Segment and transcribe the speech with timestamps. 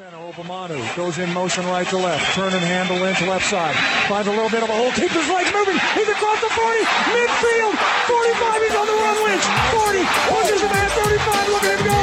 [0.00, 3.76] Obamanu goes in motion right to left, turn and handle into left side.
[4.08, 5.76] Finds a little bit of a hole, keeps his legs moving.
[5.92, 6.80] He's across the 40,
[7.12, 7.76] midfield,
[8.08, 9.44] 45, he's on the run, Lynch.
[9.44, 10.00] 40,
[10.32, 11.98] pushes him at 35, look at him go.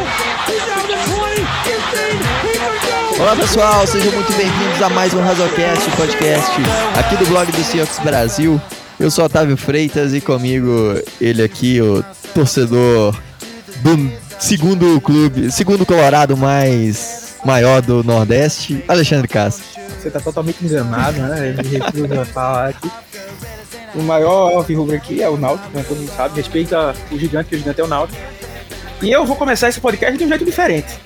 [0.46, 2.14] He's down to 20, 15,
[2.46, 3.24] he could go.
[3.24, 6.52] Olá pessoal, sejam muito bem-vindos a mais um Razocast, podcast
[6.96, 8.62] aqui do blog do Seahawks Brasil.
[9.00, 13.16] Eu sou Otávio Freitas e comigo ele aqui, o torcedor
[13.82, 19.66] do segundo clube, segundo Colorado mais maior do Nordeste, Alexandre Castro.
[20.00, 21.50] Você tá totalmente enganado, né?
[21.50, 22.90] Ele recusa falar aqui.
[23.96, 25.84] O maior rubro aqui é o Náutico, né?
[25.88, 26.36] todo mundo sabe.
[26.36, 28.20] Respeita o gigante, que o gigante é o Náutico.
[29.02, 31.00] E eu vou começar esse podcast de um jeito diferente.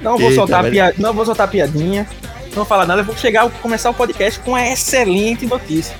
[0.00, 0.72] Não vou, Eita, soltar, velho.
[0.72, 0.94] pia...
[0.98, 2.06] não vou soltar piadinha,
[2.48, 3.00] não vou falar nada.
[3.00, 5.96] Eu vou chegar, começar o podcast com uma excelente notícia.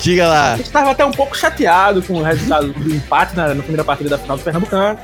[0.00, 0.54] Diga lá.
[0.56, 4.10] Eu estava até um pouco chateado com o resultado do empate na, na primeira partida
[4.10, 4.98] da final do Pernambucano,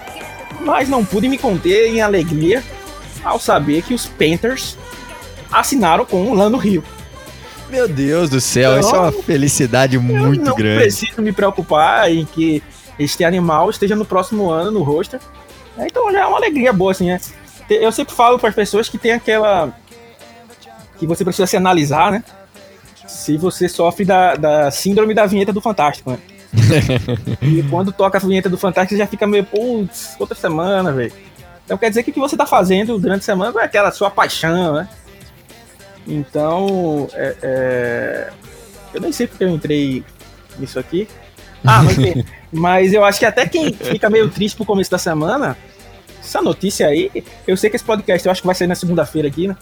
[0.60, 2.62] mas não pude me conter em alegria
[3.24, 4.76] ao saber que os Panthers
[5.50, 6.82] assinaram com o Lano Rio.
[7.68, 8.80] Meu Deus do céu, Não.
[8.80, 10.80] isso é uma felicidade muito eu não grande.
[10.82, 12.62] preciso me preocupar em que
[12.98, 15.20] este animal esteja no próximo ano no roster.
[15.78, 17.20] É, Então já é uma alegria boa, assim, né?
[17.68, 19.72] Eu sempre falo para as pessoas que tem aquela.
[20.98, 22.24] que você precisa se analisar, né?
[23.06, 26.18] Se você sofre da, da síndrome da vinheta do Fantástico, né?
[27.40, 31.12] e quando toca a vinheta do Fantástico, você já fica meio, putz, outra semana, velho.
[31.70, 34.10] Então quer dizer que o que você tá fazendo durante a semana é aquela sua
[34.10, 34.88] paixão, né?
[36.04, 38.30] Então, é, é,
[38.92, 40.04] eu nem sei porque eu entrei
[40.58, 41.06] nisso aqui.
[41.64, 41.96] Ah, mas,
[42.50, 45.56] mas eu acho que até quem fica meio triste pro começo da semana,
[46.20, 47.08] essa notícia aí,
[47.46, 49.56] eu sei que esse podcast eu acho que vai sair na segunda-feira aqui, né?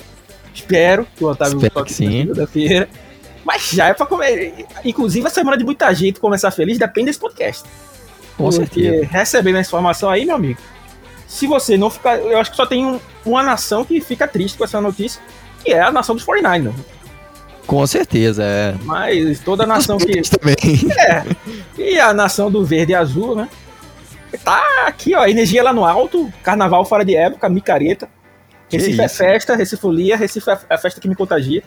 [0.55, 2.89] Espero que o Otávio Espero toque na segunda-feira.
[3.45, 4.67] Mas já é pra comer.
[4.83, 7.65] Inclusive, a semana de muita gente começar feliz depende desse podcast.
[8.35, 9.07] Com certeza.
[9.11, 10.59] recebendo essa informação aí, meu amigo,
[11.29, 12.19] se você não ficar.
[12.19, 15.21] Eu acho que só tem um- uma nação que fica triste com essa notícia,
[15.63, 16.75] que é a nação dos 49ers.
[17.67, 18.75] Com certeza, é.
[18.85, 20.23] Mas toda nação que.
[20.23, 20.57] também.
[20.99, 21.23] É.
[21.77, 23.49] E a nação do verde e azul, né?
[24.43, 25.27] Tá aqui, ó.
[25.27, 28.09] Energia lá no alto, carnaval fora de época, micareta.
[28.69, 29.17] Que Recife é isso.
[29.17, 31.63] festa, Recife folia, Recife é a festa que me contagia.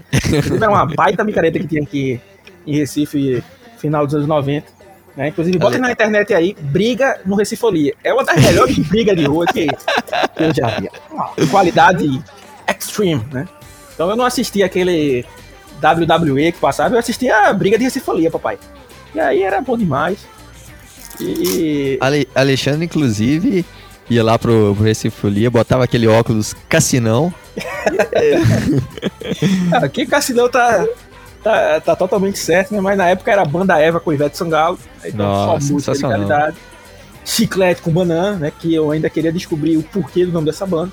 [0.56, 2.20] Era uma baita micareta que tinha aqui
[2.66, 3.44] em Recife,
[3.78, 4.68] final dos anos 90.
[5.16, 5.28] Né?
[5.28, 7.94] Inclusive, bota na internet aí, briga no Recife Folia.
[8.04, 10.90] É uma das melhores brigas de rua que, que eu já vi.
[11.50, 12.22] Qualidade
[12.68, 13.48] extreme, né?
[13.94, 15.26] Então eu não assisti aquele
[15.84, 18.58] WWE que passava, eu assistia a briga de Recife Folia, papai.
[19.14, 20.20] E aí era bom demais.
[21.20, 21.98] E.
[22.00, 23.66] Ale- Alexandre, inclusive,
[24.10, 27.34] ia lá pro, pro Recife Folia, botava aquele óculos cassinão.
[29.74, 30.86] Ah, Aqui Cassinão tá,
[31.44, 32.82] tá, tá totalmente certo, né?
[32.82, 34.80] Mas na época era Banda Eva com Ivete Sangalo.
[35.04, 36.58] Então Nossa, só música de qualidade.
[37.24, 38.52] Chiclete com banana, né?
[38.58, 40.92] Que eu ainda queria descobrir o porquê do nome dessa banda.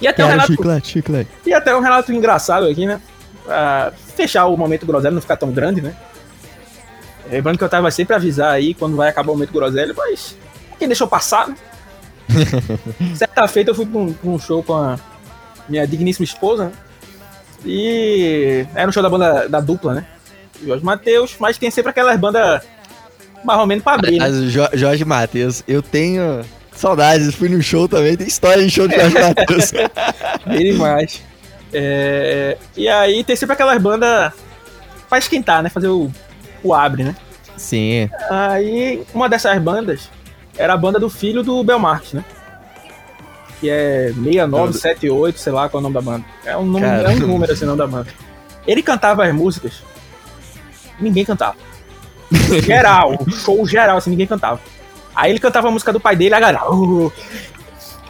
[0.00, 1.30] E até, um relato, chiclete, chiclete.
[1.46, 3.00] e até um relato engraçado aqui, né?
[3.44, 5.94] Pra fechar o momento groselha, não ficar tão grande, né?
[7.30, 10.36] Lembrando que eu tava sempre avisar aí quando vai acabar o momento groselha, mas
[10.78, 11.56] quem deixou passar, né?
[13.14, 14.98] Certa feita eu fui pra um, pra um show com a
[15.68, 16.72] minha digníssima esposa, né?
[17.64, 20.06] E era um show da banda da dupla, né?
[20.64, 22.62] Jorge Matheus, mas tem sempre aquelas bandas
[23.44, 24.30] mais ou menos pra abrir, né?
[24.48, 26.42] Jo- Jorge Matheus, eu tenho
[26.74, 29.72] saudades, fui no show também, tem história de show de Jorge Matheus.
[30.46, 31.22] Bem demais.
[31.72, 34.32] É, e aí tem sempre aquelas bandas
[35.08, 35.68] pra esquentar, né?
[35.68, 36.10] Fazer o,
[36.62, 37.16] o abre, né?
[37.56, 40.08] Sim, Aí uma dessas bandas
[40.56, 42.24] era a banda do filho do Belmarx, né?
[43.64, 46.24] Que é 6978, sei lá qual é o nome da banda.
[46.44, 48.08] É um, nome, é um número assim, o nome da banda.
[48.66, 49.82] Ele cantava as músicas,
[51.00, 51.56] ninguém cantava.
[52.62, 54.60] Geral, show geral, assim, ninguém cantava.
[55.16, 56.60] Aí ele cantava a música do pai dele, a galera.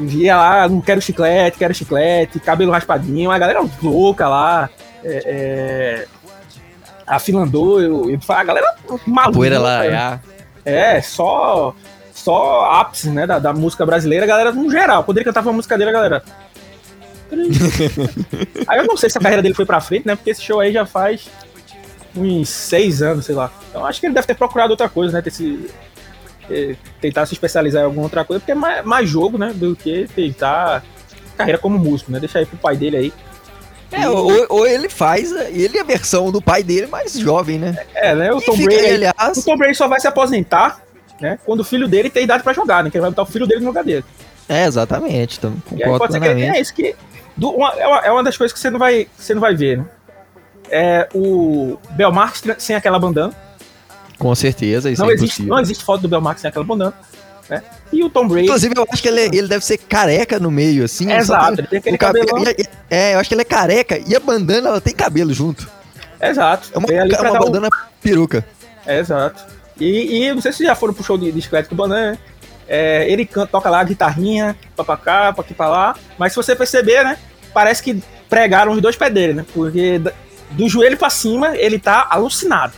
[0.01, 4.69] Via lá, não quero chiclete, quero chiclete, cabelo raspadinho, a galera louca lá.
[5.05, 6.07] É, é,
[7.07, 8.75] afilandou, eu, eu, a galera
[9.07, 9.39] maluca.
[9.39, 10.19] poeira lá, ah,
[10.65, 11.77] É, só
[12.25, 15.05] só ápice, né, da, da música brasileira, a galera no geral.
[15.05, 16.25] Quando ele cantava a música dele, a galera...
[18.67, 20.59] aí eu não sei se a carreira dele foi pra frente, né, porque esse show
[20.59, 21.29] aí já faz
[22.17, 23.51] uns seis anos, sei lá.
[23.69, 25.69] Então acho que ele deve ter procurado outra coisa, né, ter se,
[27.01, 30.09] tentar se especializar em alguma outra coisa, porque é mais, mais jogo, né, do que
[30.15, 30.83] tentar
[31.37, 33.13] carreira como músico, né, deixa aí pro pai dele aí.
[33.93, 37.77] É, ou, ou ele faz, ele é a versão do pai dele mais jovem, né?
[37.95, 38.87] É, né, o Tom Brady...
[38.87, 40.81] aliás, O Tom Brady só vai se aposentar,
[41.21, 41.39] né?
[41.45, 42.91] Quando o filho dele tem idade pra jogar, né?
[42.91, 44.05] Que ele vai botar o filho dele no lugar dele.
[44.49, 46.57] é, exatamente, então, aí concordo plenamente.
[46.57, 46.95] é isso que.
[47.37, 49.55] do- uma- é, uma, é uma das coisas que você não vai, você não vai
[49.55, 49.85] ver, né?
[50.71, 53.33] É o Belmarx sem aquela bandana.
[54.19, 55.55] Com certeza, isso Não é existe, impossível.
[55.55, 56.95] não existe foto do Belmarx sem aquela bandana.
[57.51, 57.63] Né?
[57.93, 58.45] E o Tom Brady.
[58.47, 61.13] Inclusive, eu acho que ele, ele deve ser careca no meio, assim.
[61.13, 62.27] É exato, ele tem aquele cabelo.
[62.89, 65.69] É, eu acho que ele é careca e a bandana ela tem cabelo junto.
[66.21, 66.71] Exato.
[66.73, 67.71] É uma, é uma bandana o...
[68.03, 68.43] peruca.
[68.87, 69.45] É, exato.
[69.81, 72.19] E, e não sei se já foram pro show de, de do Banana, né?
[72.67, 75.97] É, ele canta, toca lá a guitarrinha, pra, pra cá, pra aqui pra lá.
[76.19, 77.19] Mas se você perceber, né?
[77.53, 79.47] Parece que pregaram os dois pés dele, né?
[79.53, 80.01] Porque
[80.51, 82.73] do joelho pra cima ele tá alucinado.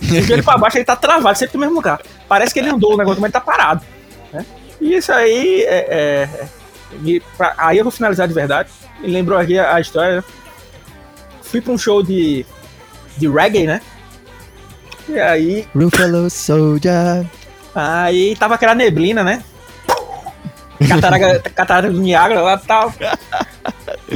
[0.00, 2.00] Do joelho pra baixo ele tá travado, sempre no mesmo lugar.
[2.28, 3.82] Parece que ele andou o negócio, mas ele tá parado.
[4.32, 4.44] Né?
[4.80, 5.86] E isso aí é.
[5.88, 6.28] é,
[7.04, 8.70] é pra, aí eu vou finalizar de verdade.
[9.00, 10.16] Me lembrou aqui a, a história.
[10.16, 10.24] Né?
[11.42, 12.44] Fui pra um show de,
[13.16, 13.80] de reggae, né?
[15.08, 15.66] E aí.
[15.74, 17.26] Ruffalo Soldier.
[17.74, 19.42] Aí tava aquela neblina, né?
[21.54, 22.92] Catarata, do Niagara lá e tal.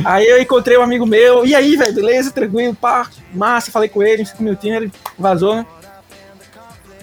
[0.05, 4.03] Aí eu encontrei um amigo meu, e aí, velho, beleza, tranquilo, pá, massa, falei com
[4.03, 5.67] ele, cinco minutinhos, ele vazou, né?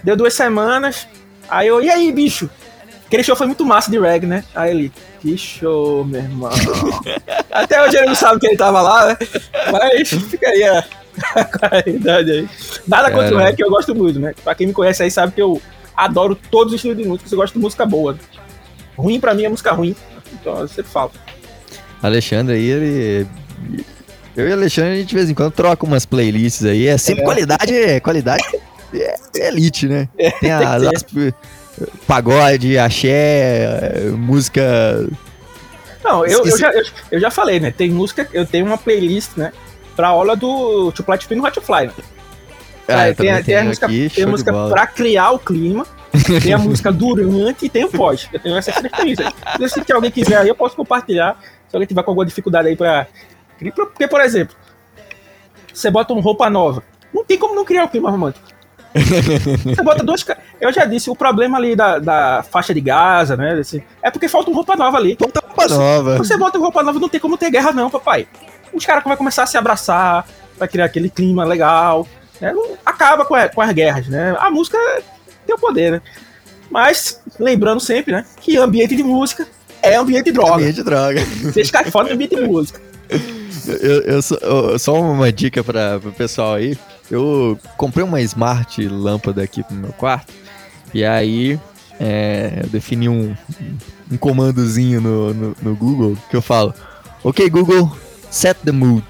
[0.03, 1.07] Deu duas semanas,
[1.49, 2.49] aí eu, e aí, bicho?
[3.05, 4.43] Aquele show foi muito massa de reggae, né?
[4.53, 4.91] Aí ele,
[5.21, 6.51] que show, meu irmão.
[7.51, 9.17] Até hoje ele não sabe que ele tava lá, né?
[9.71, 10.49] Mas fica
[11.71, 12.81] aí a, a.
[12.87, 13.13] Nada Cara.
[13.13, 14.33] contra o reggae, eu gosto muito, né?
[14.43, 15.61] Pra quem me conhece aí sabe que eu
[15.95, 18.17] adoro todos os estilos de música, eu gosto de música boa.
[18.97, 19.95] Ruim pra mim é música ruim.
[20.33, 21.11] Então eu sempre falo.
[22.01, 23.27] Alexandre aí, ele.
[24.35, 26.87] Eu e Alexandre, a gente de vez em quando troca umas playlists aí.
[26.87, 27.25] É sempre é.
[27.25, 28.43] qualidade, qualidade
[28.93, 30.09] é, é elite, né?
[30.17, 31.05] É, tem as, as
[32.07, 35.07] pagode, axé, música.
[36.03, 37.71] Não, eu, eu, já, eu, eu, já falei, né?
[37.71, 39.53] Tem música, eu tenho uma playlist, né?
[39.95, 41.93] Pra aula do To Play Spin Hot Fly, né?
[42.87, 45.85] Ah, tem, tem, a música, aqui, tem a música pra criar o clima,
[46.43, 48.27] tem a música durante e tem o pós.
[48.31, 49.33] Eu tenho essa experiência.
[49.85, 51.39] Se alguém quiser aí, eu posso compartilhar.
[51.69, 53.07] Se alguém tiver com alguma dificuldade aí pra.
[53.73, 54.55] Porque, por exemplo,
[55.73, 56.83] você bota uma roupa nova.
[57.13, 58.53] Não tem como não criar o clima romântico.
[58.93, 60.23] Você bota dois.
[60.61, 63.53] Eu já disse, o problema ali da, da faixa de Gaza, né?
[63.53, 65.17] Assim, é porque falta uma roupa nova ali.
[65.19, 66.17] Falta roupa nova.
[66.17, 68.27] Você bota roupa nova, não tem como ter guerra, não, papai.
[68.73, 70.27] Os caras vão começar a se abraçar,
[70.57, 72.07] vai criar aquele clima legal.
[72.41, 72.53] Né?
[72.85, 74.35] Acaba com, a, com as guerras, né?
[74.39, 74.77] A música
[75.45, 76.01] tem o poder, né?
[76.69, 78.25] Mas, lembrando sempre, né?
[78.41, 79.47] Que ambiente de música
[79.81, 80.55] é ambiente de droga.
[80.55, 81.21] Ambiente de droga.
[81.43, 82.81] Vocês caem fora do ambiente de música.
[83.65, 86.77] Eu, eu, eu, só uma dica para o pessoal aí.
[87.09, 90.33] Eu comprei uma smart lâmpada aqui pro meu quarto.
[90.93, 91.57] E aí
[91.97, 93.33] é, eu defini um,
[94.11, 96.73] um comandozinho no, no, no, Google que eu falo:
[97.23, 97.95] Ok, Google,
[98.33, 99.03] set the mood.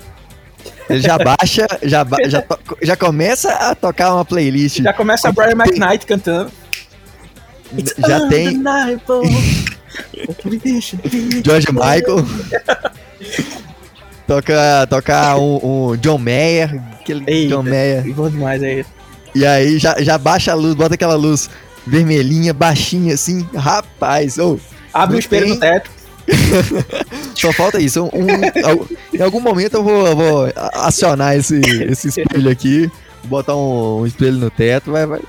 [0.89, 4.81] Ele já baixa, já, já, to, já começa a tocar uma playlist.
[4.81, 6.51] Já começa a Brian McKnight cantando.
[8.05, 8.61] já tem.
[11.43, 12.25] George Michael.
[14.27, 16.81] toca toca um, um John Mayer.
[16.99, 18.13] Aquele Eita, John Mayer.
[18.13, 18.85] Bom demais aí.
[19.33, 21.49] E aí já, já baixa a luz, bota aquela luz
[21.87, 23.47] vermelhinha, baixinha, assim.
[23.55, 24.59] Rapaz, oh,
[24.93, 25.53] Abre o espelho tem...
[25.53, 25.89] no teto.
[27.43, 28.05] Só falta isso.
[28.05, 32.89] Um, um, em algum momento eu vou, vou acionar esse, esse espelho aqui,
[33.25, 35.19] botar um, um espelho no teto, vai, vai,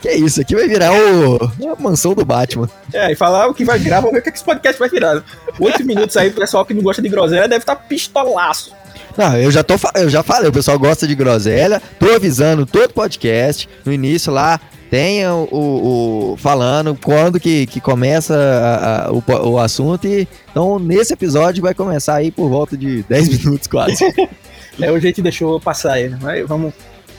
[0.00, 1.36] que é isso, aqui vai virar o,
[1.68, 2.70] a mansão do Batman.
[2.92, 5.20] É, e falar o que vai virar, vamos ver o que esse podcast vai virar.
[5.58, 8.72] Oito minutos aí, o pessoal que não gosta de groselha deve estar tá pistolaço.
[9.16, 12.94] Não, eu já, tô, eu já falei, o pessoal gosta de groselha, tô avisando todo
[12.94, 19.12] podcast, no início lá, tenha o, o, o, falando quando que, que começa a, a,
[19.12, 23.66] o, o assunto e então nesse episódio vai começar aí por volta de 10 minutos
[23.66, 24.04] quase.
[24.80, 26.18] é, o jeito deixou passar aí, né?
[26.20, 26.72] Mas vamos,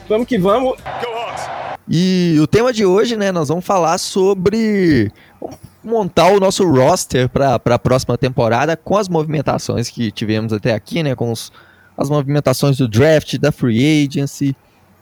[0.08, 0.78] vamos que vamos.
[1.88, 5.12] E o tema de hoje, né, nós vamos falar sobre
[5.84, 11.02] montar o nosso roster para a próxima temporada com as movimentações que tivemos até aqui,
[11.02, 11.52] né, com os,
[11.98, 14.56] as movimentações do draft, da free agency.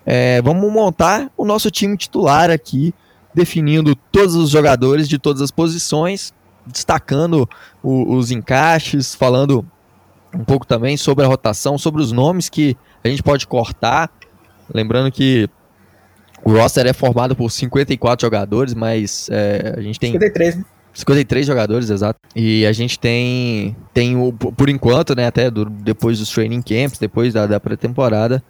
[0.10, 2.94] É, vamos montar o nosso time titular aqui,
[3.34, 6.34] definindo todos os jogadores de todas as posições,
[6.66, 7.48] destacando
[7.84, 9.66] o, os encaixes, falando
[10.34, 14.10] um pouco também sobre a rotação, sobre os nomes que a gente pode cortar.
[14.74, 15.50] Lembrando que
[16.42, 20.14] o roster é formado por 54 jogadores, mas é, a gente tem.
[20.14, 20.66] 53, né?
[20.94, 22.18] 53 jogadores, exato.
[22.34, 26.98] E a gente tem, tem o, por enquanto, né, até do, depois dos training camps,
[26.98, 28.42] depois da, da pré-temporada,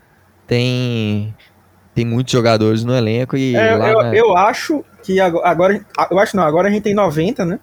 [0.48, 1.36] tem,
[1.98, 6.44] tem muitos jogadores no elenco e é, eu, eu acho que agora, eu acho não,
[6.44, 7.60] agora a gente tem 90, né?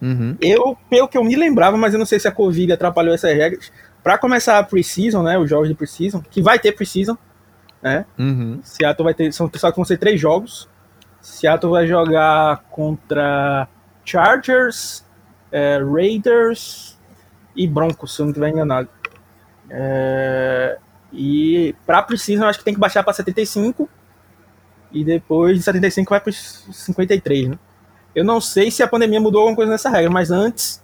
[0.00, 0.36] Uhum.
[0.40, 3.34] Eu, pelo que eu me lembrava, mas eu não sei se a Covid atrapalhou essas
[3.34, 7.18] regras, para começar a pre-season, né, os jogos de pre-season, que vai ter pre-season,
[7.82, 8.06] né?
[8.16, 8.60] Uhum.
[8.62, 9.32] Seattle vai ter.
[9.32, 10.68] São, só que vão ser três jogos.
[11.20, 13.66] Seattle vai jogar contra
[14.04, 15.04] Chargers,
[15.50, 16.96] é, Raiders
[17.56, 18.88] e Broncos, se eu não estiver enganado.
[19.68, 20.78] É,
[21.12, 23.88] e para Precision, eu acho que tem que baixar para 75.
[24.90, 27.58] E depois de 75 vai para 53, né?
[28.14, 30.82] Eu não sei se a pandemia mudou alguma coisa nessa regra, mas antes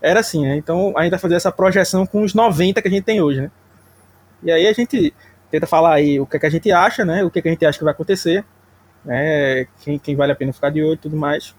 [0.00, 0.56] era assim, né?
[0.56, 3.42] Então a gente vai fazer essa projeção com os 90 que a gente tem hoje,
[3.42, 3.50] né?
[4.42, 5.12] E aí a gente
[5.50, 7.24] tenta falar aí o que, é que a gente acha, né?
[7.24, 8.44] O que, é que a gente acha que vai acontecer,
[9.04, 9.66] né?
[9.80, 11.54] Quem, quem vale a pena ficar de olho e tudo mais.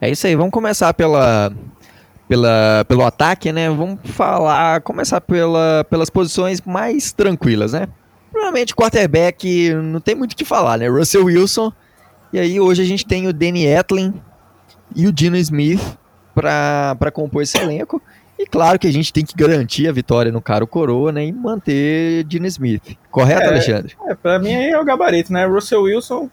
[0.00, 1.52] É isso aí, vamos começar pela,
[2.28, 3.70] pela, pelo ataque, né?
[3.70, 7.88] Vamos falar, começar pela, pelas posições mais tranquilas, né?
[8.30, 10.88] Provavelmente quarterback não tem muito o que falar, né?
[10.88, 11.72] Russell Wilson.
[12.32, 14.14] E aí hoje a gente tem o Danny Etlin
[14.94, 15.80] e o Dino Smith
[16.34, 18.00] para compor esse elenco.
[18.38, 21.24] E claro que a gente tem que garantir a vitória no caro coroa, né?
[21.24, 22.96] E manter Dino Smith.
[23.10, 23.96] Correto, é, Alexandre?
[24.06, 25.46] É, pra mim é o gabarito, né?
[25.46, 26.30] Russell Wilson.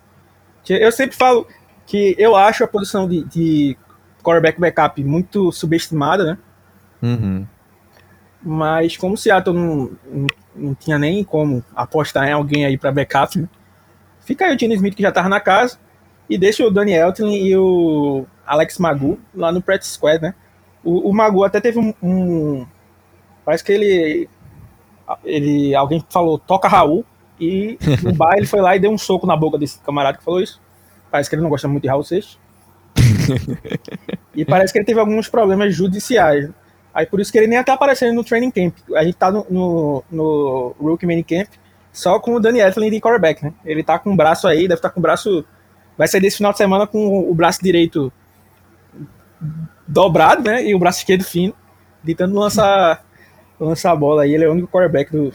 [0.69, 1.47] Eu sempre falo
[1.85, 3.77] que eu acho a posição de, de
[4.25, 6.37] quarterback backup muito subestimada, né?
[7.01, 7.45] Uhum.
[8.43, 12.91] Mas como o Seattle não, não, não, tinha nem como apostar em alguém aí para
[12.91, 13.47] backup, né?
[14.21, 15.77] fica aí o Dino Smith que já tava na casa
[16.29, 20.33] e deixa o Danny Elton e o Alex Magu lá no practice squad, né?
[20.83, 22.65] O, o Magu até teve um, um,
[23.43, 24.29] parece que ele
[25.23, 27.05] ele alguém falou toca Raul
[27.39, 30.23] e no bar ele foi lá e deu um soco na boca desse camarada que
[30.23, 30.61] falou isso.
[31.11, 32.39] Parece que ele não gosta muito de Raul Seixas.
[34.33, 36.49] E parece que ele teve alguns problemas judiciais.
[36.93, 38.75] Aí por isso que ele nem tá aparecendo no training camp.
[38.95, 41.47] A gente tá no, no, no Rookie Mini Camp
[41.91, 43.53] só com o Danny Ethelyn de quarterback, né?
[43.65, 45.45] Ele tá com o braço aí, deve estar tá com o braço.
[45.97, 48.11] Vai sair desse final de semana com o braço direito
[49.87, 50.63] dobrado, né?
[50.65, 51.53] E o braço esquerdo fino,
[52.05, 53.05] tentando lançar,
[53.59, 54.33] lançar a bola aí.
[54.33, 55.33] Ele é o único quarterback do.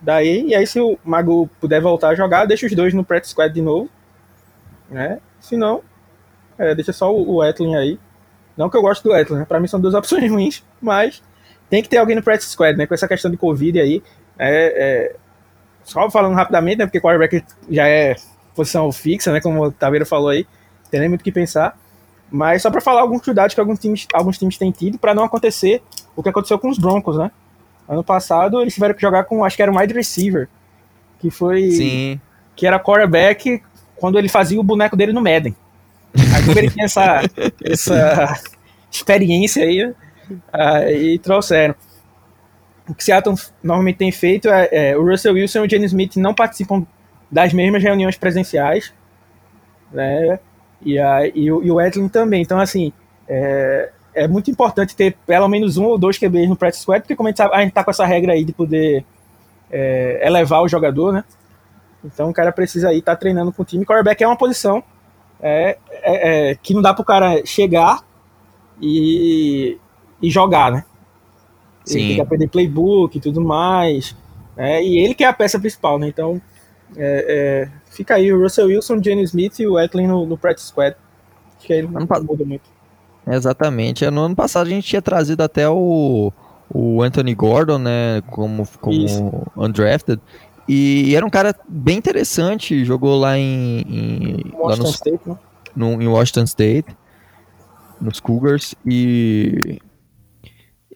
[0.00, 3.32] Daí, e aí se o Mago puder voltar a jogar, deixa os dois no practice
[3.32, 3.90] squad de novo
[4.90, 5.20] né?
[5.40, 5.82] Se não,
[6.58, 7.98] é, deixa só o, o Etlin aí.
[8.56, 9.44] Não que eu gosto do Etlin, né?
[9.44, 11.22] Pra mim são duas opções ruins, mas
[11.68, 12.86] tem que ter alguém no practice squad, né?
[12.86, 14.02] Com essa questão de Covid aí.
[14.38, 15.16] É, é,
[15.84, 16.86] só falando rapidamente, né?
[16.86, 18.16] Porque quarterback já é
[18.54, 19.40] posição fixa, né?
[19.40, 20.46] Como o Taveira falou aí.
[20.90, 21.78] Tem nem muito o que pensar.
[22.30, 25.24] Mas só para falar alguns cuidados que alguns times, alguns times têm tido para não
[25.24, 25.82] acontecer
[26.14, 27.30] o que aconteceu com os Broncos, né?
[27.88, 30.48] Ano passado eles tiveram que jogar com, acho que era um wide receiver,
[31.20, 31.70] que foi.
[31.70, 32.20] Sim.
[32.56, 33.62] Que era quarterback
[33.96, 35.54] quando ele fazia o boneco dele no Madden.
[36.34, 37.22] Aí como ele tinha essa,
[37.64, 38.40] essa
[38.90, 39.94] experiência aí,
[40.52, 41.74] aí trouxeram.
[42.88, 46.16] O que Seattle normalmente tem feito é, é, o Russell Wilson e o Jenny Smith
[46.16, 46.86] não participam
[47.30, 48.92] das mesmas reuniões presenciais,
[49.92, 50.38] né?
[50.80, 52.42] E, a, e, o, e o Edlin também.
[52.42, 52.92] Então, assim,
[53.28, 57.16] é, é, muito importante ter pelo menos um ou dois QBs no practice squad, porque
[57.16, 59.04] como a gente, sabe, a gente tá com essa regra aí de poder
[59.70, 61.24] é, elevar o jogador, né?
[62.04, 63.84] Então o cara precisa aí estar tá treinando com o time.
[63.84, 64.82] Quarterback é uma posição
[65.40, 68.02] é, é, é, que não dá para o cara chegar
[68.80, 69.78] e,
[70.20, 70.84] e jogar, né?
[71.84, 71.98] Sim.
[71.98, 74.16] Ele tem que aprender playbook e tudo mais.
[74.56, 74.82] Né?
[74.82, 76.08] E ele que é a peça principal, né?
[76.08, 76.40] Então
[76.96, 80.68] é, é, fica aí o Russell Wilson, Jenny Smith e o Etlin no, no practice
[80.68, 80.96] squad.
[81.56, 82.76] Acho que aí não muda muito.
[83.26, 84.08] Exatamente.
[84.10, 86.32] No ano passado a gente tinha trazido até o,
[86.72, 90.20] o Anthony Gordon, né, como, como undrafted,
[90.68, 93.80] e era um cara bem interessante, jogou lá em.
[93.82, 95.38] em Washington lá no, State, né?
[95.76, 96.96] No, em Washington State,
[98.00, 98.74] nos Cougars.
[98.84, 99.78] E.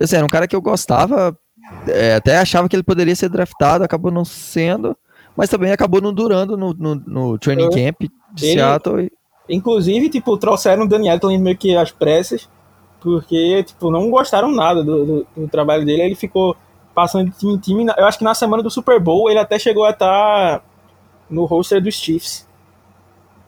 [0.00, 1.38] Assim, era um cara que eu gostava,
[1.86, 4.96] é, até achava que ele poderia ser draftado, acabou não sendo,
[5.36, 7.70] mas também acabou não durando no, no, no training é.
[7.70, 9.04] camp de ele, Seattle.
[9.04, 9.12] E...
[9.54, 12.48] Inclusive, tipo, trouxeram o Daniel meio que às pressas,
[13.00, 16.56] porque, tipo, não gostaram nada do, do, do trabalho dele, ele ficou
[16.94, 17.86] passando de time em time.
[17.96, 20.64] Eu acho que na semana do Super Bowl ele até chegou a estar tá
[21.28, 22.48] no roster dos Chiefs.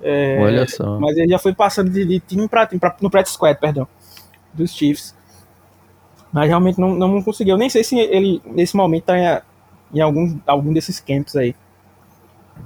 [0.01, 0.99] É, Olha só.
[0.99, 3.87] Mas ele já foi passando de, de time para time, pra, no practice squad, perdão,
[4.53, 5.15] dos Chiefs.
[6.33, 7.55] Mas realmente não, não conseguiu.
[7.55, 11.55] Eu nem sei se ele, nesse momento, tá em, em algum, algum desses camps aí.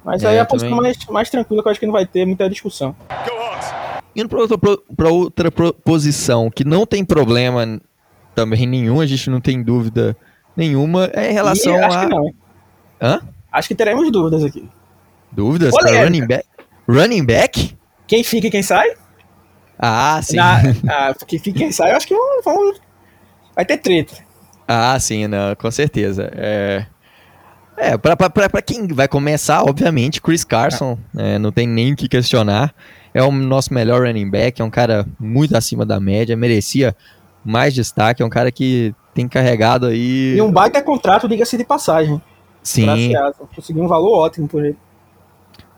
[0.05, 2.25] Mas é, aí a posição mais, mais tranquila que eu acho que não vai ter
[2.25, 2.95] muita discussão.
[4.15, 4.59] Indo para outra,
[4.97, 5.51] pra outra
[5.85, 7.81] posição que não tem problema
[8.35, 10.17] também nenhum, a gente não tem dúvida
[10.57, 12.01] nenhuma é em relação e acho a.
[12.01, 12.35] Que não.
[13.01, 13.21] Hã?
[13.53, 14.69] Acho que teremos dúvidas aqui.
[15.31, 16.47] Dúvidas running back?
[16.89, 17.77] Running back?
[18.07, 18.95] Quem fica e quem sai?
[19.79, 20.37] Ah, sim.
[20.37, 22.81] Na, ah, quem fica e quem sai, eu acho que vamos,
[23.55, 24.15] vai ter treta.
[24.67, 26.31] Ah, sim, não, com certeza.
[26.35, 26.87] É,
[27.77, 32.75] é para quem vai começar, obviamente, Chris Carson, é, não tem nem o que questionar.
[33.13, 36.95] É o nosso melhor running back, é um cara muito acima da média, merecia
[37.45, 40.37] mais destaque, é um cara que tem carregado aí.
[40.37, 42.21] E um baita contrato, diga-se de passagem.
[42.63, 42.87] Sim.
[43.55, 44.77] Conseguiu um valor ótimo por ele.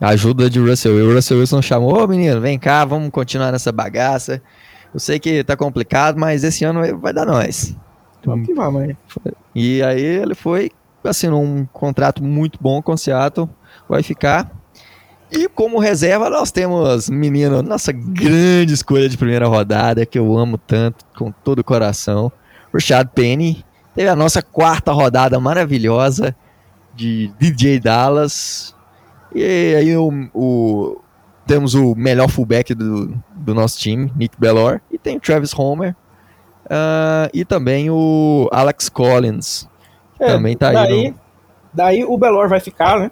[0.00, 1.10] Ajuda de Russell Wilson.
[1.10, 4.42] O Russell Wilson chamou, oh, menino, vem cá, vamos continuar nessa bagaça.
[4.92, 7.76] Eu sei que tá complicado, mas esse ano vai dar nós.
[8.24, 8.96] Vamos que vai, mãe.
[9.54, 10.72] E aí ele foi,
[11.04, 13.48] assinou um contrato muito bom com o Seattle,
[13.88, 14.50] vai ficar.
[15.30, 20.58] E como reserva, nós temos menino, nossa grande escolha de primeira rodada, que eu amo
[20.58, 22.32] tanto, com todo o coração.
[22.72, 23.64] Rashad Penny.
[23.94, 26.34] Teve a nossa quarta rodada maravilhosa
[26.94, 28.74] de DJ Dallas.
[29.34, 31.00] E aí o, o
[31.46, 34.80] temos o melhor fullback do, do nosso time, Nick Bellor.
[34.90, 35.96] E tem o Travis Homer.
[36.66, 39.66] Uh, e também o Alex Collins.
[40.20, 41.10] É, também tá daí, aí.
[41.10, 41.20] No...
[41.72, 43.10] Daí o Bellor vai ficar, né?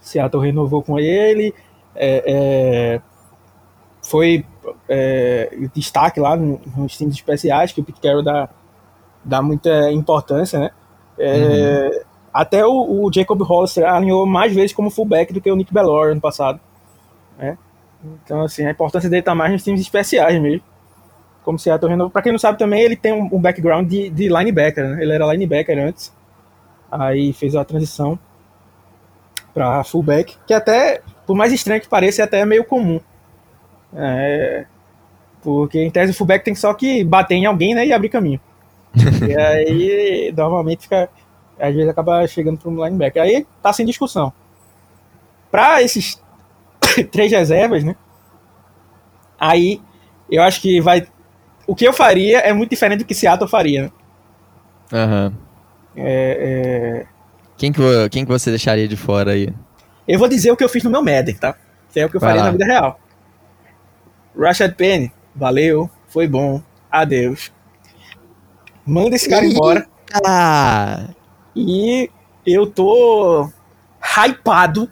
[0.00, 1.54] Seattle renovou com ele.
[1.94, 3.00] É, é,
[4.06, 4.44] foi
[4.88, 8.48] é, destaque lá nos times especiais, que o Pete Carroll dá,
[9.24, 10.70] dá muita importância, né?
[11.18, 12.00] É, uhum.
[12.32, 16.10] Até o, o, Jacob Hollister alinhou mais vezes como fullback do que o Nick Bellor
[16.10, 16.60] ano passado.
[17.38, 17.56] Né?
[18.22, 20.62] Então, assim, a importância dele tá mais nos times especiais mesmo.
[21.42, 22.10] Como Seattle renovou.
[22.10, 25.02] Pra quem não sabe também, ele tem um, um background de, de linebacker, né?
[25.02, 26.12] Ele era linebacker antes.
[26.90, 28.18] Aí fez a transição
[29.54, 33.00] para fullback, que até, por mais estranho que pareça, é até meio comum.
[33.94, 34.66] É,
[35.42, 38.40] porque em tese o fullback tem só que bater em alguém né, e abrir caminho.
[39.28, 41.08] e aí, normalmente, fica,
[41.58, 43.22] às vezes acaba chegando para um linebacker.
[43.22, 44.32] Aí tá sem discussão.
[45.50, 46.20] Para esses
[47.10, 47.94] três reservas, né?
[49.38, 49.80] Aí
[50.30, 51.06] eu acho que vai.
[51.66, 53.82] O que eu faria é muito diferente do que Seattle faria.
[53.82, 53.90] Né?
[54.92, 55.26] Aham.
[55.26, 55.46] Uhum.
[55.98, 57.06] É, é...
[57.56, 59.48] Quem, que, quem que você deixaria de fora aí?
[60.06, 61.54] Eu vou dizer o que eu fiz no meu Madden, tá?
[61.92, 62.46] Que é o que eu Vai faria lá.
[62.46, 63.00] na vida real.
[64.38, 67.52] Rashad Penny, valeu, foi bom, adeus.
[68.84, 69.86] Manda esse cara embora.
[70.24, 71.08] Ah.
[71.54, 72.10] E
[72.46, 73.50] eu tô
[74.02, 74.90] hypado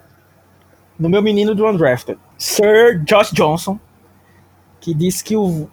[0.98, 3.78] no meu menino do Undrafted, Sir Josh Johnson,
[4.80, 5.68] que disse que o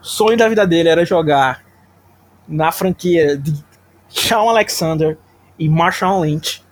[0.00, 1.64] sonho da vida dele era jogar
[2.48, 3.52] na franquia de
[4.08, 5.18] Shawn Alexander
[5.58, 6.64] e Marshawn Lynch,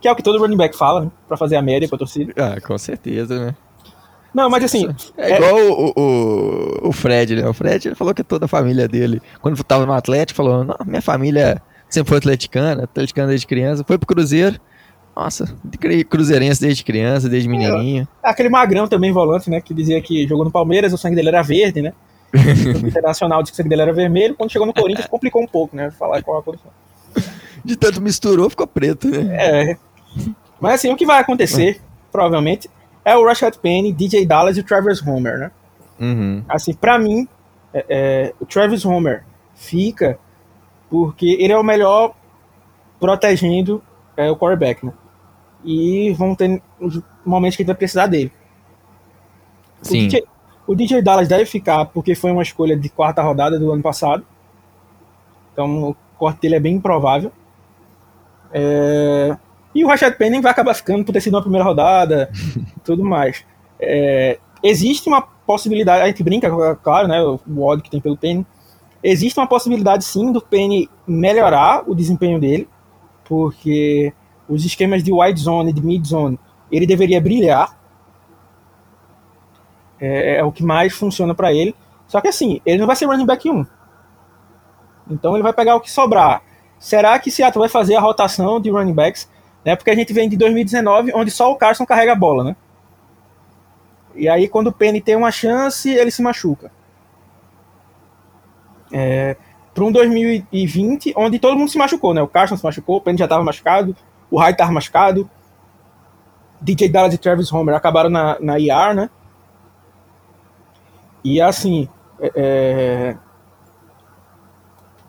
[0.00, 1.98] que é o que todo running back fala, né, pra fazer a média com a
[1.98, 2.32] torcida.
[2.36, 3.56] Ah, com certeza, né?
[4.36, 4.86] Não, mas assim.
[5.16, 5.36] É, é...
[5.36, 7.48] igual o, o, o, Fred, né?
[7.48, 11.00] O Fred falou que toda a família dele, quando tava no Atlético, falou: Não, minha
[11.00, 14.60] família sempre foi atleticana, atleticana desde criança, foi pro Cruzeiro.
[15.16, 15.56] Nossa,
[16.10, 18.06] cruzeirense desde criança, desde menininho.
[18.22, 19.62] É, aquele magrão também, volante, né?
[19.62, 21.94] Que dizia que jogou no Palmeiras, o sangue dele era verde, né?
[22.84, 24.34] o Internacional disse que o sangue dele era vermelho.
[24.34, 25.90] Quando chegou no Corinthians, complicou um pouco, né?
[25.90, 26.70] Falar qual a condição
[27.64, 29.36] de tanto misturou, ficou preto, né?
[29.36, 29.76] É.
[30.60, 31.80] Mas assim, o que vai acontecer,
[32.12, 32.70] provavelmente,
[33.06, 35.50] é o Rashad Penny, DJ Dallas e o Travis Homer, né?
[36.00, 36.42] Uhum.
[36.48, 37.28] Assim, pra mim,
[37.72, 40.18] é, é, o Travis Homer fica
[40.90, 42.16] porque ele é o melhor
[42.98, 43.80] protegendo
[44.16, 44.92] é, o quarterback, né?
[45.64, 46.60] E vão ter
[47.24, 48.32] momentos que a gente vai precisar dele.
[49.82, 49.98] Sim.
[49.98, 50.24] O DJ,
[50.66, 54.26] o DJ Dallas deve ficar porque foi uma escolha de quarta rodada do ano passado.
[55.52, 57.30] Então o corte dele é bem improvável.
[58.52, 59.36] É...
[59.76, 62.30] E o Rashad Penny vai acabar ficando por ter sido uma primeira rodada
[62.82, 63.44] tudo mais.
[63.78, 64.38] É...
[64.62, 68.46] Existe uma possibilidade, a gente brinca, claro, né, o ódio que tem pelo Penny.
[69.02, 72.66] Existe uma possibilidade sim do Penny melhorar o desempenho dele,
[73.22, 74.14] porque
[74.48, 76.40] os esquemas de wide zone e de mid zone
[76.72, 77.78] ele deveria brilhar.
[80.00, 81.76] É, é o que mais funciona para ele.
[82.08, 83.66] Só que assim, ele não vai ser running back 1.
[85.10, 86.42] Então ele vai pegar o que sobrar.
[86.78, 89.28] Será que Seattle vai fazer a rotação de running backs?
[89.66, 89.74] Né?
[89.74, 92.56] Porque a gente vem de 2019, onde só o Carson carrega a bola, né?
[94.14, 96.70] E aí, quando o Penny tem uma chance, ele se machuca.
[98.92, 99.36] É,
[99.74, 102.22] para um 2020, onde todo mundo se machucou, né?
[102.22, 103.96] O Carson se machucou, o Penny já estava machucado,
[104.30, 105.28] o Hyde estava machucado,
[106.60, 109.10] DJ Dallas e Travis Homer acabaram na, na IR, né?
[111.24, 111.88] E assim,
[112.20, 113.16] é, é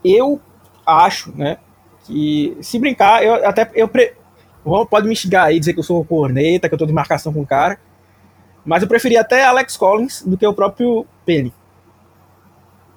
[0.03, 0.41] eu
[0.83, 1.57] acho, né,
[2.05, 4.15] que se brincar, eu até eu pre...
[4.89, 7.41] pode me xingar aí, dizer que eu sou corneta, que eu tô de marcação com
[7.41, 7.79] o cara,
[8.65, 11.53] mas eu preferia até Alex Collins do que o próprio Penny.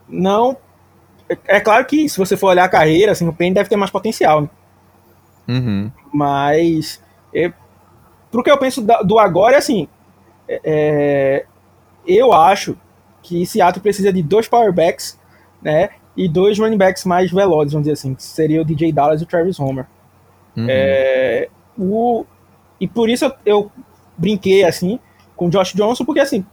[0.08, 0.56] Não,
[1.28, 3.76] é, é claro que se você for olhar a carreira, assim, o Penny deve ter
[3.76, 4.50] mais potencial, né?
[5.48, 5.90] Uhum.
[6.12, 7.02] Mas
[7.34, 7.52] é,
[8.30, 9.88] pro que eu penso do agora é assim,
[10.48, 11.46] é, é,
[12.06, 12.76] eu acho
[13.22, 15.18] que Seattle precisa de dois powerbacks,
[15.62, 15.90] né?
[16.16, 19.24] e dois running backs mais velozes, vamos dizer assim, que seria o DJ Dallas e
[19.24, 19.86] o Travis Homer.
[20.56, 20.66] Uhum.
[20.68, 21.48] É,
[21.80, 22.26] o,
[22.80, 23.72] e por isso eu, eu,
[24.16, 24.98] brinquei assim
[25.34, 26.44] com o Josh Johnson, porque assim,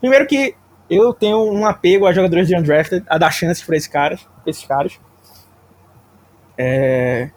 [0.00, 0.54] primeiro que
[0.90, 4.64] eu tenho um apego a jogadores de undrafted, a dar chances para esses caras, esses
[4.64, 4.98] caras.
[6.58, 7.30] É,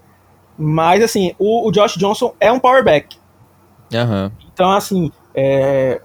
[0.58, 3.18] mas assim, o, o, Josh Johnson é um powerback.
[3.94, 4.32] Uhum.
[4.54, 6.02] Então assim, é,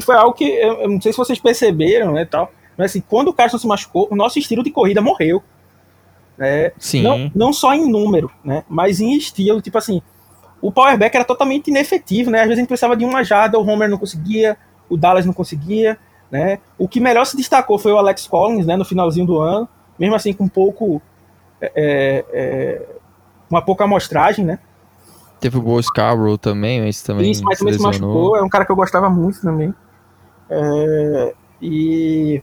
[0.00, 3.28] foi algo que eu, eu, não sei se vocês perceberam, né, tal mas assim, quando
[3.28, 5.42] o Carson se machucou, o nosso estilo de corrida morreu.
[6.36, 6.72] Né?
[6.78, 7.02] Sim.
[7.02, 8.64] Não, não só em número, né?
[8.68, 10.00] Mas em estilo, tipo assim,
[10.62, 12.38] o powerback era totalmente inefetivo, né?
[12.38, 14.56] Às vezes a gente precisava de uma jarda, o Homer não conseguia,
[14.88, 15.98] o Dallas não conseguia,
[16.30, 16.60] né?
[16.78, 18.76] O que melhor se destacou foi o Alex Collins, né?
[18.76, 21.02] No finalzinho do ano, mesmo assim com um pouco,
[21.60, 22.82] é, é, é
[23.50, 24.60] uma pouca amostragem, né?
[25.40, 28.64] Teve o Bo Scarborough também, esse também Isso, mas também se machucou, é um cara
[28.64, 29.74] que eu gostava muito também.
[30.48, 32.40] É, e,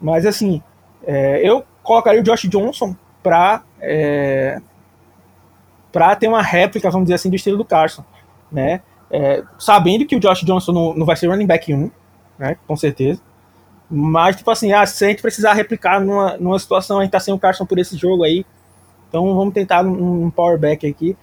[0.00, 0.62] mas assim,
[1.06, 4.60] é, eu colocaria o Josh Johnson para é,
[5.94, 8.04] para ter uma réplica, vamos dizer assim, do estilo do Carson,
[8.50, 8.82] né?
[9.08, 11.88] É, sabendo que o Josh Johnson não, não vai ser running back 1,
[12.36, 12.56] né?
[12.66, 13.20] Com certeza.
[13.88, 17.20] Mas, tipo assim, ah, se a gente precisar replicar numa, numa situação, a gente tá
[17.20, 18.44] sem o Carson por esse jogo aí,
[19.08, 21.16] então vamos tentar um, um power back aqui.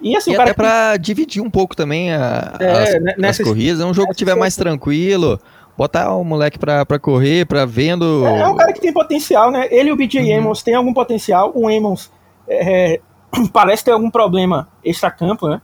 [0.00, 0.54] E, assim, e até que...
[0.54, 4.16] para dividir um pouco também a, é, as, nessa, as corridas, é um jogo que
[4.16, 5.40] tiver mais tranquilo,
[5.78, 8.26] botar o moleque pra, pra correr, pra vendo...
[8.26, 9.68] É, é um cara que tem potencial, né?
[9.70, 10.38] Ele e o BJ uhum.
[10.38, 12.10] Emmons têm algum potencial, o Emmons
[12.48, 13.00] é,
[13.52, 15.60] parece ter algum problema extra-campo, né?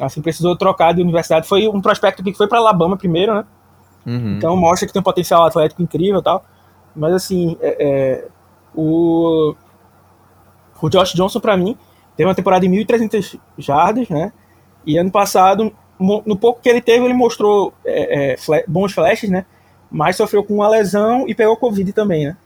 [0.00, 1.48] Assim, precisou trocar de universidade.
[1.48, 3.44] Foi um prospecto que foi para Alabama primeiro, né?
[4.06, 4.36] Uhum.
[4.36, 6.44] Então mostra que tem um potencial atlético incrível e tal.
[6.94, 8.28] Mas assim, é, é,
[8.74, 9.54] o,
[10.80, 11.76] o Josh Johnson, para mim,
[12.16, 14.32] teve uma temporada de 1.300 jardas, né?
[14.86, 19.44] E ano passado, no pouco que ele teve, ele mostrou é, é, bons flashes, né?
[19.90, 22.36] Mas sofreu com uma lesão e pegou Covid também, né?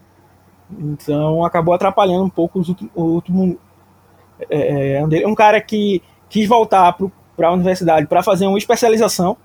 [0.78, 3.58] Então acabou atrapalhando um pouco os últimos, o último
[4.51, 6.97] é, é, é um cara que quis voltar
[7.37, 9.37] para a universidade para fazer uma especialização,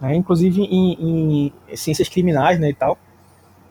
[0.00, 2.98] né, inclusive em, em, ciências criminais né, e tal.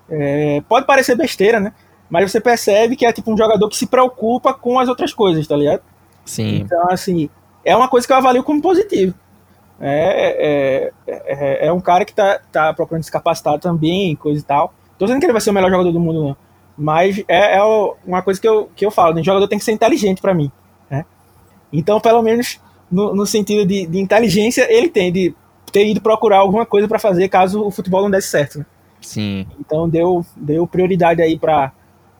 [0.09, 1.73] É, pode parecer besteira, né?
[2.09, 5.47] Mas você percebe que é tipo um jogador que se preocupa com as outras coisas,
[5.47, 5.81] tá ligado?
[6.25, 6.57] Sim.
[6.57, 7.29] Então, assim,
[7.63, 9.15] é uma coisa que eu avalio como positivo.
[9.79, 14.43] É, é, é, é um cara que tá, tá procurando se capacitar também, coisa e
[14.43, 14.73] tal.
[14.97, 16.37] Tô dizendo que ele vai ser o melhor jogador do mundo, não.
[16.77, 17.63] Mas é, é
[18.05, 19.21] uma coisa que eu, que eu falo, né?
[19.21, 20.51] o jogador tem que ser inteligente para mim.
[20.89, 21.05] Né?
[21.71, 22.59] Então, pelo menos
[22.91, 25.35] no, no sentido de, de, inteligência, ele tem de
[25.71, 28.59] ter ido procurar alguma coisa para fazer caso o futebol não desse certo.
[28.59, 28.65] Né?
[29.01, 29.47] Sim.
[29.59, 31.71] Então deu, deu prioridade aí para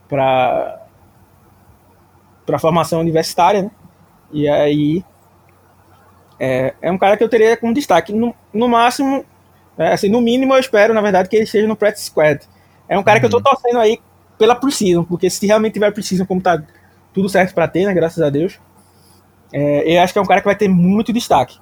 [0.10, 0.80] para
[2.46, 3.72] para formação universitária, né?
[4.32, 5.04] E aí
[6.40, 8.12] é, é um cara que eu teria como destaque.
[8.12, 9.24] No, no máximo,
[9.78, 12.42] é, assim, no mínimo eu espero, na verdade, que ele esteja no practice squad.
[12.90, 13.22] É um cara uhum.
[13.22, 13.44] que eu tô uhum.
[13.44, 14.00] torcendo aí
[14.38, 16.62] pela Precision, porque se realmente tiver Precision como tá
[17.14, 18.60] tudo certo para ter, né, graças a Deus,
[19.52, 21.60] é, eu acho que é um cara que vai ter muito destaque.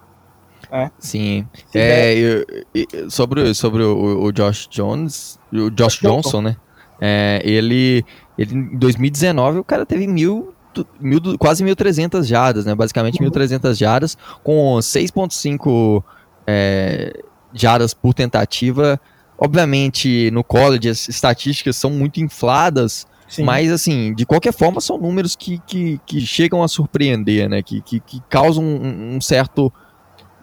[0.72, 0.90] É.
[0.98, 1.46] Sim.
[1.74, 6.56] É, eu, eu, sobre sobre o, o, Josh Jones, o Josh Johnson, né?
[7.00, 8.06] É, ele,
[8.38, 10.54] ele, em 2019, o cara teve mil,
[11.00, 12.74] mil quase 1.300 jardas, né?
[12.74, 13.30] Basicamente uhum.
[13.30, 16.02] 1.300 jardas, com 6.5
[16.48, 17.22] é,
[17.54, 19.00] jardas por tentativa
[19.44, 23.44] Obviamente, no college as estatísticas são muito infladas, Sim.
[23.44, 27.64] mas assim, de qualquer forma, são números que, que, que chegam a surpreender, né?
[27.64, 29.74] Que, que, que causam um, um, certo.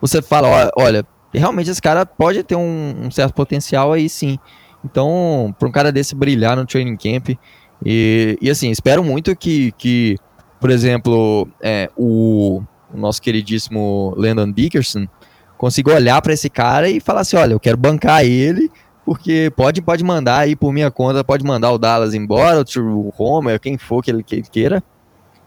[0.00, 4.36] Você fala, olha, realmente esse cara pode ter um, um certo potencial aí sim.
[4.84, 7.38] Então, para um cara desse brilhar no training camp.
[7.86, 10.16] E, e assim, espero muito que, que
[10.60, 12.60] por exemplo, é, o,
[12.92, 15.06] o nosso queridíssimo Landon Dickerson
[15.56, 18.68] consiga olhar para esse cara e falar assim: olha, eu quero bancar ele
[19.08, 23.58] porque pode, pode mandar aí por minha conta, pode mandar o Dallas embora, o Homer,
[23.58, 24.84] quem for que ele, que ele queira,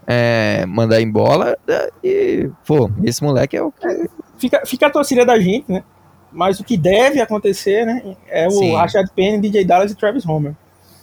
[0.07, 1.55] é, mandar embora
[2.03, 4.09] e, pô, esse moleque é o que...
[4.39, 5.83] Fica, fica a torcida da gente, né?
[6.31, 8.75] Mas o que deve acontecer, né, é o Sim.
[8.75, 10.55] Rashad Penny, DJ Dallas e Travis Homer.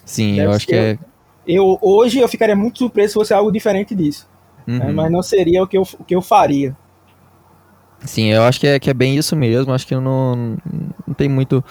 [0.05, 0.99] Sim, deve eu acho que é...
[1.47, 4.29] Eu, hoje eu ficaria muito surpreso se fosse algo diferente disso.
[4.67, 4.79] Né?
[4.79, 4.87] Uhum.
[4.87, 6.77] Né, mas não seria o que eu, o que eu faria.
[8.01, 9.73] Sim, eu acho que é, que é bem isso mesmo.
[9.73, 10.57] Acho que não,
[11.07, 11.65] não tem muito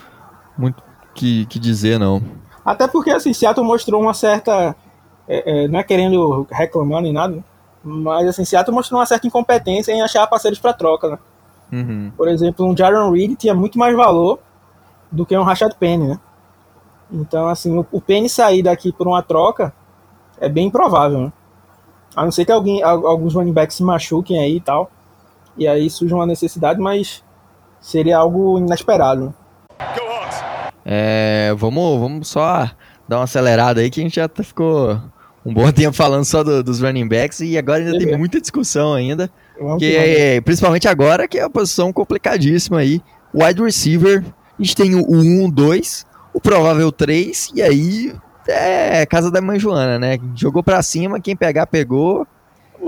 [0.58, 0.82] muito
[1.14, 2.22] que, que dizer, não.
[2.66, 4.76] Até porque, assim, Seattle mostrou uma certa.
[5.28, 7.44] É, é, não é querendo reclamar nem nada,
[7.84, 11.20] mas, assim, Seattle mostrou uma certa incompetência em achar parceiros para troca, né?
[11.72, 12.12] Uhum.
[12.16, 14.40] Por exemplo, um Jaron Reed tinha muito mais valor
[15.12, 16.20] do que um Rashad Penny, né?
[17.12, 19.74] Então, assim, o, o Penny sair daqui por uma troca
[20.40, 21.34] é bem improvável, né?
[22.16, 24.90] A não ser que alguém, alguns running backs se machuquem aí e tal.
[25.58, 27.24] E aí surge uma necessidade, mas
[27.80, 29.26] seria algo inesperado.
[29.28, 29.34] Né?
[30.90, 32.72] É, vamos, vamos só
[33.06, 34.98] dar uma acelerada aí que a gente já tá, ficou
[35.46, 38.00] um bom tempo falando só do, dos running backs e agora ainda é.
[38.00, 39.30] tem muita discussão ainda.
[39.78, 43.02] que é, principalmente agora que é a posição complicadíssima aí.
[43.34, 44.24] Wide receiver,
[44.58, 48.16] a gente tem o 1, 2, o provável 3 e aí
[48.48, 50.18] é casa da mãe Joana, né?
[50.36, 52.26] Jogou para cima, quem pegar pegou.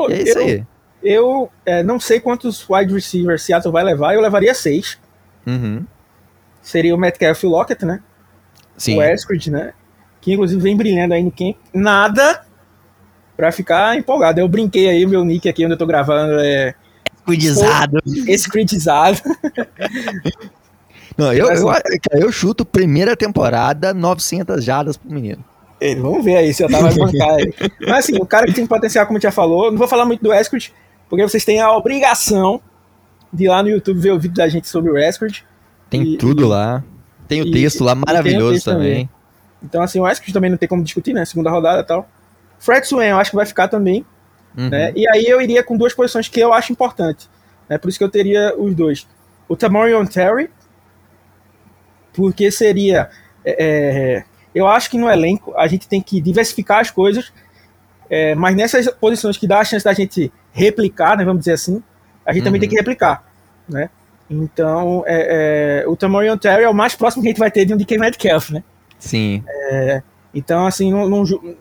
[0.09, 0.63] é isso aí.
[1.03, 4.97] Eu é, não sei quantos wide receivers Seattle vai levar, eu levaria seis.
[5.45, 5.83] Uhum
[6.61, 8.01] seria o Metcalf e o Lockett, né?
[8.77, 8.97] Sim.
[8.97, 9.73] O Eskridge, né?
[10.21, 11.55] Que inclusive vem brilhando aí no camp.
[11.73, 12.45] Nada
[13.35, 14.39] pra ficar empolgado.
[14.39, 16.75] Eu brinquei aí, meu nick aqui onde eu tô gravando é
[17.29, 18.01] Escudizado.
[18.27, 19.19] Escudizado.
[21.17, 21.67] Não, eu, eu,
[22.13, 25.43] eu chuto primeira temporada, 900 jadas pro menino.
[25.79, 27.53] Ele, vamos ver aí se eu tava bancar ele.
[27.81, 30.33] Mas assim, o cara que tem potencial, como já falou, não vou falar muito do
[30.33, 30.71] Escort,
[31.09, 32.61] porque vocês têm a obrigação
[33.31, 35.43] de ir lá no YouTube ver o vídeo da gente sobre o Escort.
[35.89, 36.83] Tem e, tudo e, lá.
[37.27, 38.91] Tem o e, texto lá maravilhoso texto também.
[38.91, 39.09] também.
[39.63, 41.25] Então, assim, o Escort também não tem como discutir, né?
[41.25, 42.09] Segunda rodada e tal.
[42.59, 44.05] Fred Swain, eu acho que vai ficar também.
[44.57, 44.69] Uhum.
[44.69, 44.91] Né?
[44.95, 47.29] E aí eu iria com duas posições que eu acho importantes.
[47.67, 47.77] Né?
[47.77, 49.07] Por isso que eu teria os dois.
[49.47, 50.49] O Tamorion Terry,
[52.13, 53.09] porque seria.
[53.43, 54.23] É, é,
[54.53, 57.31] eu acho que no elenco a gente tem que diversificar as coisas,
[58.09, 61.81] é, mas nessas posições que dá a chance da gente replicar, né, vamos dizer assim,
[62.25, 62.45] a gente uhum.
[62.45, 63.23] também tem que replicar.
[63.67, 63.89] Né?
[64.29, 67.65] Então, é, é, o Tamorion Terry é o mais próximo que a gente vai ter
[67.65, 68.63] de um DK Metcalf, né?
[68.99, 69.43] Sim.
[69.47, 70.93] É, então, assim,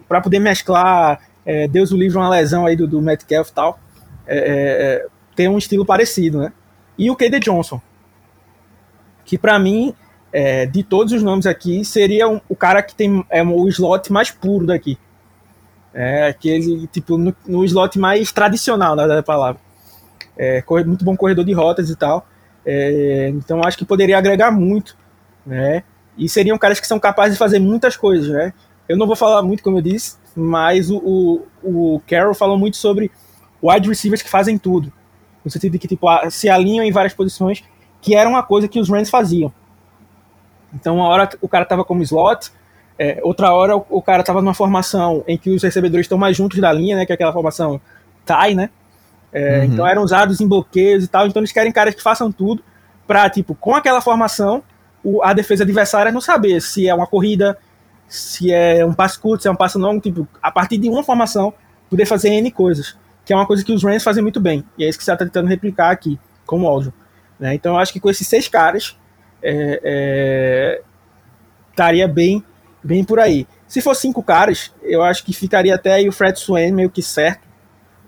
[0.07, 3.81] para poder mesclar é, Deus o livre uma lesão aí do, do Metcalf e tal,
[4.27, 6.53] é, é, tem um estilo parecido, né?
[6.99, 7.81] E o KD Johnson,
[9.25, 9.95] que para mim,
[10.73, 14.31] de todos os nomes aqui, seria um, o cara que tem é, o slot mais
[14.31, 14.99] puro daqui.
[15.95, 19.61] É aquele, tipo, no, no slot mais tradicional, né, da palavra.
[20.37, 22.27] É, muito bom corredor de rotas e tal.
[22.71, 24.95] É, então acho que poderia agregar muito,
[25.47, 25.83] né?
[26.19, 28.53] E seriam caras que são capazes de fazer muitas coisas, né?
[28.87, 32.77] Eu não vou falar muito, como eu disse, mas o, o, o Carroll falou muito
[32.77, 33.11] sobre
[33.63, 34.93] wide receivers que fazem tudo.
[35.43, 37.65] No sentido de que tipo, se alinham em várias posições,
[38.03, 39.51] que era uma coisa que os Rams faziam.
[40.75, 42.51] Então, uma hora o cara estava como slot,
[42.99, 46.37] é, outra hora o, o cara estava numa formação em que os recebedores estão mais
[46.37, 47.81] juntos da linha, né, que é aquela formação
[48.27, 48.69] tie, né?
[49.33, 49.65] É, uhum.
[49.65, 51.27] Então eram usados em bloqueios e tal.
[51.27, 52.63] Então eles querem caras que façam tudo
[53.07, 54.63] para, tipo, com aquela formação,
[55.03, 57.57] o, a defesa adversária não saber se é uma corrida,
[58.07, 61.03] se é um passe curto, se é um passe longo, tipo, a partir de uma
[61.03, 61.55] formação,
[61.89, 64.85] poder fazer N coisas, que é uma coisa que os Rams fazem muito bem, e
[64.85, 66.93] é isso que você está tentando replicar aqui, com o Aldrin.
[67.39, 67.55] Né?
[67.55, 68.99] Então eu acho que com esses seis caras,
[69.43, 70.83] é, é,
[71.71, 72.45] estaria bem,
[72.83, 73.47] bem por aí.
[73.67, 77.03] Se for cinco caras, eu acho que ficaria até aí o Fred Swain meio que
[77.03, 77.47] certo,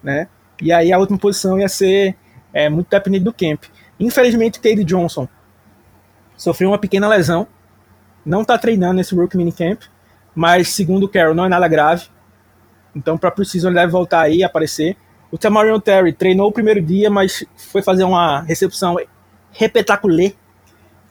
[0.03, 0.29] né?
[0.61, 2.15] E aí a última posição ia ser
[2.53, 3.65] é, muito dependente do camp.
[3.99, 5.29] Infelizmente, Cade Johnson
[6.37, 7.47] sofreu uma pequena lesão,
[8.25, 9.85] não está treinando nesse Rookie Minicamp,
[10.35, 12.07] mas segundo o Carroll não é nada grave.
[12.95, 14.97] Então para Precision ele deve voltar aí aparecer.
[15.31, 18.97] O Tamarion Terry treinou o primeiro dia, mas foi fazer uma recepção
[19.53, 20.35] repetaculê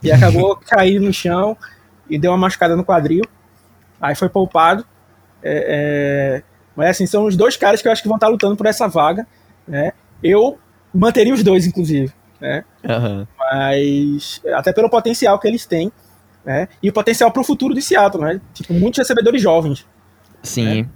[0.04, 1.56] e acabou caindo no chão
[2.10, 3.24] e deu uma machucada no quadril.
[4.02, 4.86] Aí foi poupado.
[5.42, 6.44] É, é...
[6.76, 8.88] Mas assim, são os dois caras que eu acho que vão estar lutando por essa
[8.88, 9.28] vaga.
[9.70, 9.94] Né?
[10.22, 10.58] Eu
[10.94, 12.12] manteria os dois, inclusive.
[12.42, 12.66] Né?
[12.84, 13.28] Uhum.
[13.38, 15.92] Mas até pelo potencial que eles têm
[16.46, 16.68] né?
[16.82, 18.42] E o potencial para o futuro de Seattle, né?
[18.54, 19.86] Tipo, muitos recebedores jovens.
[20.42, 20.84] Sim.
[20.84, 20.90] Né?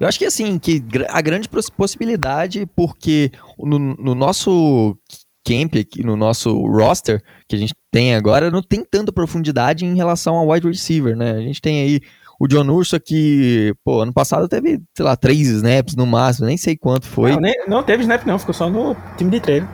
[0.00, 4.96] Eu acho que assim, que a grande possibilidade, porque no, no nosso
[5.44, 9.96] camp aqui, no nosso roster que a gente tem agora, não tem tanta profundidade em
[9.96, 11.32] relação ao wide receiver, né?
[11.32, 12.00] A gente tem aí
[12.38, 16.56] o John Urso que, pô, ano passado teve, sei lá, três snaps no máximo, nem
[16.56, 17.32] sei quanto foi.
[17.32, 19.68] Não, nem, não teve snap não, ficou só no time de treino.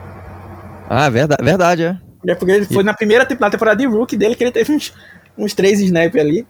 [0.89, 1.97] Ah, verdade, verdade, é.
[2.27, 4.93] É porque ele foi na primeira na temporada de rookie dele que ele teve uns,
[5.37, 6.47] uns três snaps ali.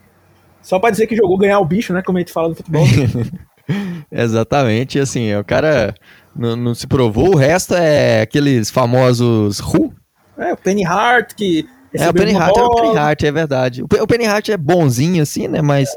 [0.61, 2.01] Só pra dizer que jogou ganhar o bicho, né?
[2.01, 2.85] Como a gente fala do futebol.
[4.11, 5.93] Exatamente, assim, o cara
[6.35, 9.93] não, não, se provou, o resto é aqueles famosos Who?
[10.37, 11.67] É, o Penny Hart, que.
[11.97, 13.83] É, o Penny Hart, é o é verdade.
[13.83, 15.61] O, o Penny Hart é bonzinho, assim, né?
[15.61, 15.89] Mas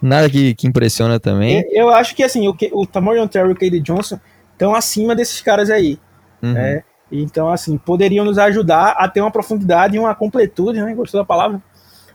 [0.00, 1.64] nada que, que impressiona também.
[1.70, 4.18] Eu acho que, assim, o, o Tamorion Terry e o Cade Johnson
[4.52, 5.98] estão acima desses caras aí.
[6.42, 6.52] Uhum.
[6.52, 6.82] Né?
[7.10, 10.94] Então, assim, poderiam nos ajudar a ter uma profundidade e uma completude, né?
[10.94, 11.62] Gostou da palavra?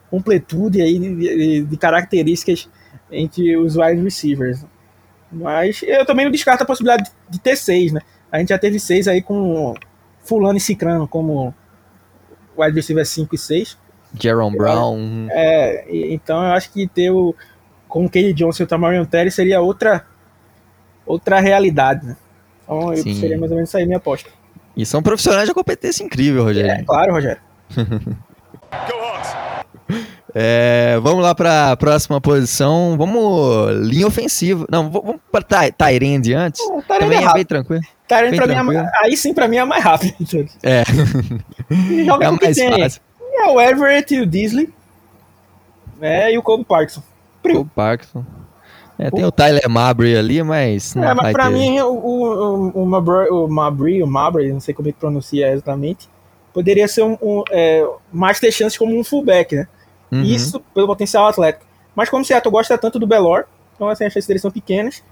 [0.10, 2.70] Completude aí de, de, de características
[3.12, 4.66] entre os wide receivers.
[5.32, 8.02] Mas eu também não descarto a possibilidade de ter seis, né?
[8.32, 9.76] A gente já teve seis aí com
[10.24, 11.54] Fulano e Cicrano como
[12.60, 13.78] wide receiver 5 e 6.
[14.20, 15.28] Jaron Brown.
[15.30, 17.36] É, então eu acho que ter o
[17.88, 20.06] com o Cade Johnson e o Tamarion Terry seria outra
[21.06, 22.16] outra realidade, né?
[22.64, 24.30] Então eu seria mais ou menos isso aí minha aposta.
[24.78, 26.72] E são profissionais de competência incrível, Rogério.
[26.72, 27.42] É, claro, Rogério.
[30.34, 32.96] é, vamos lá para a próxima posição.
[32.98, 34.66] Vamos linha ofensiva.
[34.70, 36.62] Não, vamos para Tyrande antes.
[36.62, 37.82] Uh, Também é, é bem tranquilo.
[38.08, 40.16] Tyrande mim, é, aí sim para mim é mais rápido.
[40.64, 40.84] É.
[42.06, 42.80] joga é mais tem.
[42.80, 43.02] fácil.
[43.34, 44.70] É o Everett e o Disley.
[46.02, 47.04] É, e o Cole Parkinson.
[47.42, 48.26] Cole Parkinson.
[48.98, 50.94] É, tem o Tyler Mabry ali, mas.
[50.94, 51.54] Não é, mas pra ter.
[51.54, 55.50] mim, o, o, o, Mabry, o Mabry, o Mabry, não sei como é que pronuncia
[55.52, 56.10] exatamente,
[56.54, 59.68] poderia ser um, um é, mais ter chances como um fullback, né?
[60.12, 60.24] Uhum.
[60.24, 61.66] Isso pelo potencial atlético.
[61.96, 63.46] Mas como o Seattle gosta tanto do Belor,
[63.76, 65.04] então assim, as chances deles são pequenas.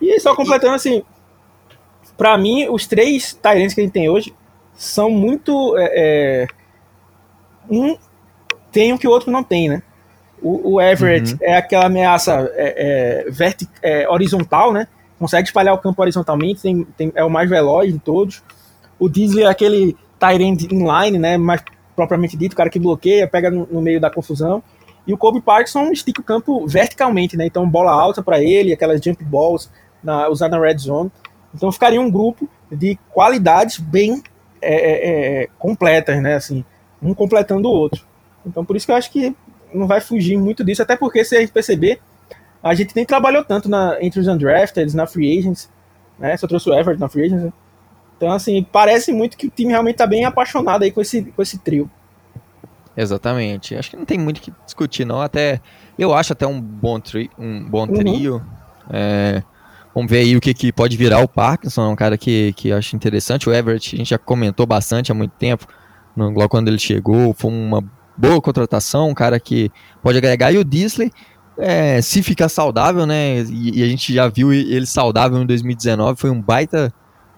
[0.00, 1.02] E só completando assim.
[2.16, 4.34] Pra mim, os três Tyrants que a gente tem hoje
[4.74, 5.76] são muito.
[5.76, 6.46] É, é,
[7.68, 7.96] um
[8.70, 9.82] tem o que o outro não tem, né?
[10.42, 11.38] O, o Everett uhum.
[11.40, 14.86] é aquela ameaça é, é, verti é, horizontal, né?
[15.18, 18.42] Consegue espalhar o campo horizontalmente, tem, tem, é o mais veloz de todos.
[18.98, 21.38] O Disley é aquele Tyrant inline, né?
[21.38, 21.62] Mais
[21.96, 24.62] propriamente dito, o cara que bloqueia, pega no, no meio da confusão.
[25.06, 27.46] E o Kobe Parkinson estica o campo verticalmente, né?
[27.46, 29.70] Então bola alta para ele, aquelas jump balls
[30.02, 31.10] na, usada na red zone.
[31.54, 34.22] Então ficaria um grupo de qualidades bem
[34.60, 36.34] é, é, é, completas, né?
[36.34, 36.64] Assim,
[37.00, 38.04] um completando o outro.
[38.44, 39.34] Então por isso que eu acho que
[39.72, 42.00] não vai fugir muito disso, até porque se a gente perceber,
[42.62, 45.70] a gente nem trabalhou tanto na, entre os undrafted, na free agents,
[46.18, 46.36] né?
[46.36, 47.52] Só trouxe o Everett na free agents.
[48.16, 51.42] Então, assim, parece muito que o time realmente tá bem apaixonado aí com esse, com
[51.42, 51.90] esse trio.
[52.96, 53.74] Exatamente.
[53.76, 55.20] Acho que não tem muito que discutir, não.
[55.20, 55.60] Até
[55.98, 57.94] eu acho até um bom, tri, um bom uhum.
[57.94, 58.42] trio.
[58.90, 59.42] É,
[59.94, 61.82] vamos ver aí o que, que pode virar o Parkinson.
[61.82, 63.48] É um cara que, que eu acho interessante.
[63.48, 65.66] O Everett, a gente já comentou bastante há muito tempo.
[66.16, 67.84] No, logo quando ele chegou, foi uma
[68.16, 69.10] boa contratação.
[69.10, 69.70] Um cara que
[70.02, 70.50] pode agregar.
[70.52, 71.12] E o Disley,
[71.58, 73.40] é, se ficar saudável, né?
[73.42, 76.18] E, e, a gente já viu ele saudável em 2019.
[76.18, 76.92] Foi um baita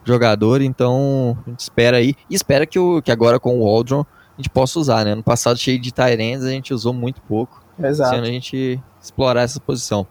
[0.08, 0.60] jogador.
[0.60, 2.14] Então a gente espera aí.
[2.28, 5.14] E espera que, o, que agora com o Waldron a gente possa usar, né?
[5.14, 7.62] No passado, cheio de Tyrands, a gente usou muito pouco.
[7.82, 8.14] Exato.
[8.14, 10.06] Sendo a gente explorar essa posição.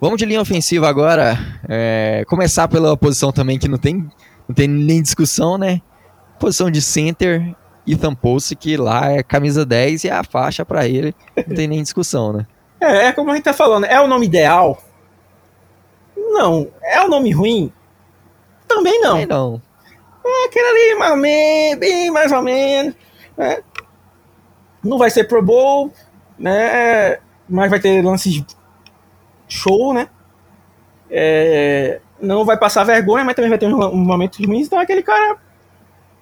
[0.00, 1.38] Vamos de linha ofensiva agora.
[1.68, 4.08] É, começar pela posição também que não tem,
[4.46, 5.80] não tem nem discussão, né?
[6.38, 7.54] Posição de center,
[7.86, 11.14] Ethan Pulse, que lá é camisa 10 e é a faixa para ele.
[11.46, 12.46] Não tem nem discussão, né?
[12.80, 14.80] É, é como a gente tá falando, é o nome ideal?
[16.16, 16.68] Não.
[16.82, 17.72] É o nome ruim?
[18.68, 19.12] Também não.
[19.12, 19.62] Também não.
[20.24, 22.94] É aquele ali, mais ou menos, bem mais ou menos.
[23.36, 23.62] Né?
[24.84, 25.92] Não vai ser Pro Bowl,
[26.38, 27.18] né?
[27.48, 28.44] Mas vai ter lances
[29.48, 30.08] show, né?
[31.10, 34.66] É, não vai passar vergonha, mas também vai ter um momentos ruins.
[34.66, 35.38] Então, é aquele cara,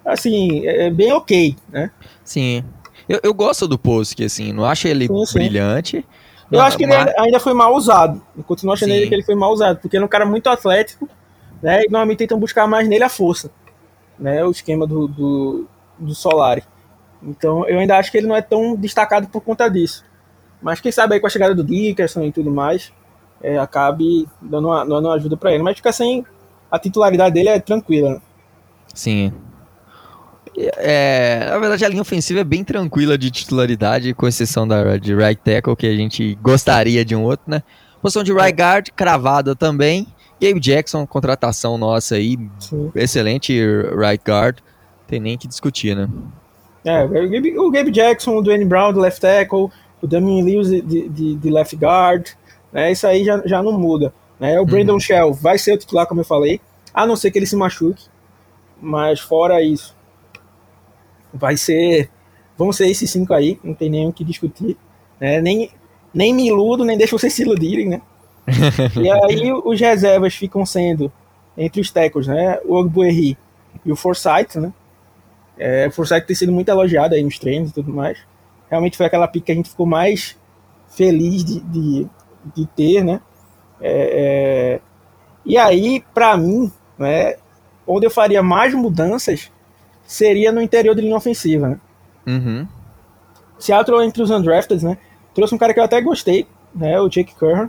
[0.05, 1.91] assim, é bem ok, né?
[2.25, 2.65] Sim.
[3.09, 5.39] Eu, eu gosto do Post, assim, não acho ele sim, sim.
[5.39, 6.05] brilhante.
[6.51, 7.09] Eu acho que mas...
[7.09, 8.23] ele ainda foi mal usado.
[8.37, 10.49] Eu continuo achando ele que ele foi mal usado, porque ele é um cara muito
[10.49, 11.09] atlético,
[11.63, 11.85] né?
[11.85, 13.51] E normalmente tentam buscar mais nele a força
[14.19, 15.67] né, o esquema do, do,
[15.99, 16.63] do Solari.
[17.23, 20.05] Então eu ainda acho que ele não é tão destacado por conta disso.
[20.61, 22.93] Mas quem sabe aí com a chegada do Dickerson e tudo mais,
[23.43, 25.63] é, acabe dando uma, dando uma ajuda para ele.
[25.63, 26.25] Mas fica sem.
[26.71, 28.15] A titularidade dele é tranquila.
[28.15, 28.21] Né?
[28.93, 29.33] Sim.
[30.57, 35.15] É, na verdade, a linha ofensiva é bem tranquila de titularidade, com exceção da de
[35.15, 37.63] right tackle, que a gente gostaria de um outro, né?
[38.01, 40.07] Posição de right guard, cravada também.
[40.41, 42.91] Gabe Jackson, contratação nossa aí, Sim.
[42.95, 43.59] excelente
[43.95, 44.59] right guard,
[45.07, 46.09] tem nem que discutir, né?
[46.85, 49.69] É, o Gabe, o Gabe Jackson, o Dwayne Brown de left tackle,
[50.01, 52.29] o Damien Lewis de, de, de, left guard,
[52.73, 52.93] né?
[52.93, 54.13] Isso aí já, já não muda.
[54.39, 54.61] Né?
[54.61, 55.01] O Brandon uhum.
[55.01, 56.61] Shell vai ser o titular, como eu falei,
[56.93, 58.05] a não ser que ele se machuque,
[58.81, 59.97] mas fora isso,
[61.33, 62.11] vai ser.
[62.57, 64.77] Vão ser esses cinco aí, não tem nem o que discutir.
[65.21, 65.41] Né?
[65.41, 65.71] Nem,
[66.13, 68.01] nem me iludo, nem deixo vocês se iludirem, né?
[69.01, 71.13] e aí os reservas ficam sendo
[71.57, 72.59] entre os tecos, né?
[72.65, 73.37] O Ogbuerri
[73.85, 74.73] e o Forsyth, né?
[75.59, 78.19] É, o Forsyth tem sido muito elogiado aí nos treinos e tudo mais.
[78.71, 80.37] Realmente foi aquela pique que a gente ficou mais
[80.89, 82.07] feliz de, de,
[82.55, 83.21] de ter, né?
[83.81, 84.81] É, é...
[85.45, 87.37] E aí, para mim, né,
[87.87, 89.51] onde eu faria mais mudanças
[90.05, 91.81] seria no interior de linha ofensiva, né?
[92.27, 92.67] Uhum.
[93.59, 94.99] Seattle entre os undrafted, né?
[95.35, 97.01] Trouxe um cara que eu até gostei, né?
[97.01, 97.69] O Jake Curran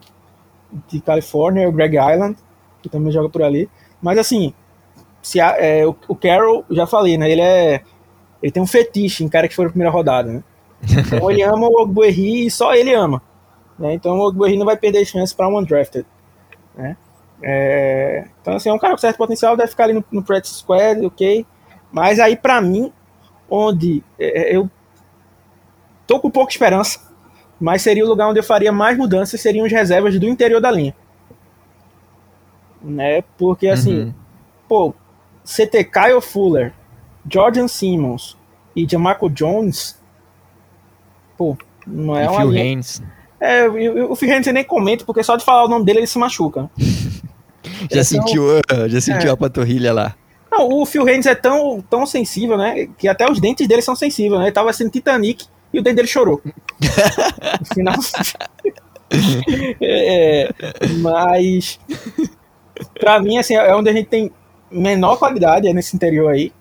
[0.87, 2.37] de Califórnia, o Greg Island,
[2.81, 3.69] que também joga por ali.
[4.01, 4.53] Mas assim,
[5.21, 7.29] se a, é, o, o, Carroll, já falei, né?
[7.29, 7.81] Ele é.
[8.41, 10.43] Ele tem um fetiche em cara que foi na primeira rodada, né?
[10.83, 13.21] Então ele ama o Ogbuerri e só ele ama.
[13.79, 13.93] Né?
[13.93, 16.05] Então o Ogbuerri não vai perder chance para um undrafted.
[16.75, 16.95] Né?
[17.41, 20.55] É, então assim, é um cara com certo potencial, deve ficar ali no, no practice
[20.55, 21.45] squad, ok.
[21.91, 22.91] Mas aí para mim,
[23.49, 24.69] onde é, eu
[26.05, 26.99] tô com pouca esperança,
[27.59, 30.71] mas seria o lugar onde eu faria mais mudanças, seriam as reservas do interior da
[30.71, 30.95] linha.
[32.81, 33.23] Né?
[33.37, 34.13] Porque assim, uhum.
[34.67, 34.93] pô,
[35.43, 36.73] CT Kyle Fuller,
[37.29, 38.37] Jordan Simmons
[38.75, 39.99] e Jamarco Jones,
[41.37, 42.63] pô, não é e uma Phil linha...
[42.63, 43.03] Haynes.
[43.39, 45.99] É, o, o Phil Haynes eu nem comento, porque só de falar o nome dele
[45.99, 46.69] ele se machuca.
[47.91, 48.43] já, sentiu,
[48.87, 49.33] já sentiu é.
[49.33, 50.15] a panturrilha lá.
[50.51, 52.87] Não, o Phil Haynes é tão, tão sensível, né?
[52.97, 54.47] Que até os dentes dele são sensíveis, né?
[54.47, 55.45] Ele tava sendo Titanic
[55.77, 56.41] e o dente dele chorou.
[57.59, 57.95] no final.
[59.81, 60.49] é,
[60.99, 61.79] mas
[62.99, 64.31] pra mim, assim, é onde a gente tem
[64.71, 66.51] menor qualidade, é nesse interior aí.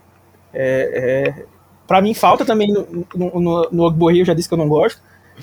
[0.53, 1.45] É, é,
[1.87, 4.69] pra mim falta também no, no, no, no Ogborri, eu já disse que eu não
[4.69, 5.01] gosto.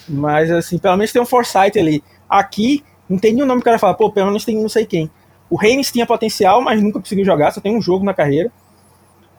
[0.08, 2.04] Mas assim, pelo menos tem um Foresight ali.
[2.30, 4.86] Aqui, não tem nenhum nome que o cara fala, pô, pelo menos tem não sei
[4.86, 5.10] quem.
[5.50, 8.52] O Reigns tinha potencial, mas nunca conseguiu jogar, só tem um jogo na carreira.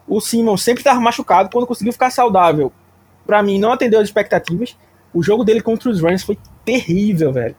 [0.07, 2.73] O Simmons sempre estava machucado, quando conseguiu ficar saudável,
[3.27, 4.77] para mim não atendeu as expectativas.
[5.13, 7.55] O jogo dele contra os Rams foi terrível, velho.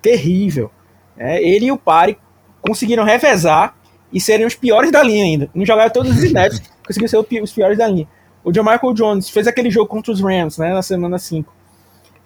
[0.00, 0.70] Terrível.
[1.16, 2.18] É, ele e o Pari
[2.60, 3.74] conseguiram revezar
[4.12, 5.50] e serem os piores da linha ainda.
[5.54, 8.08] Não jogaram todos os snaps, conseguiram ser os piores da linha.
[8.44, 11.52] O John Michael Jones fez aquele jogo contra os Rams, né, na semana 5,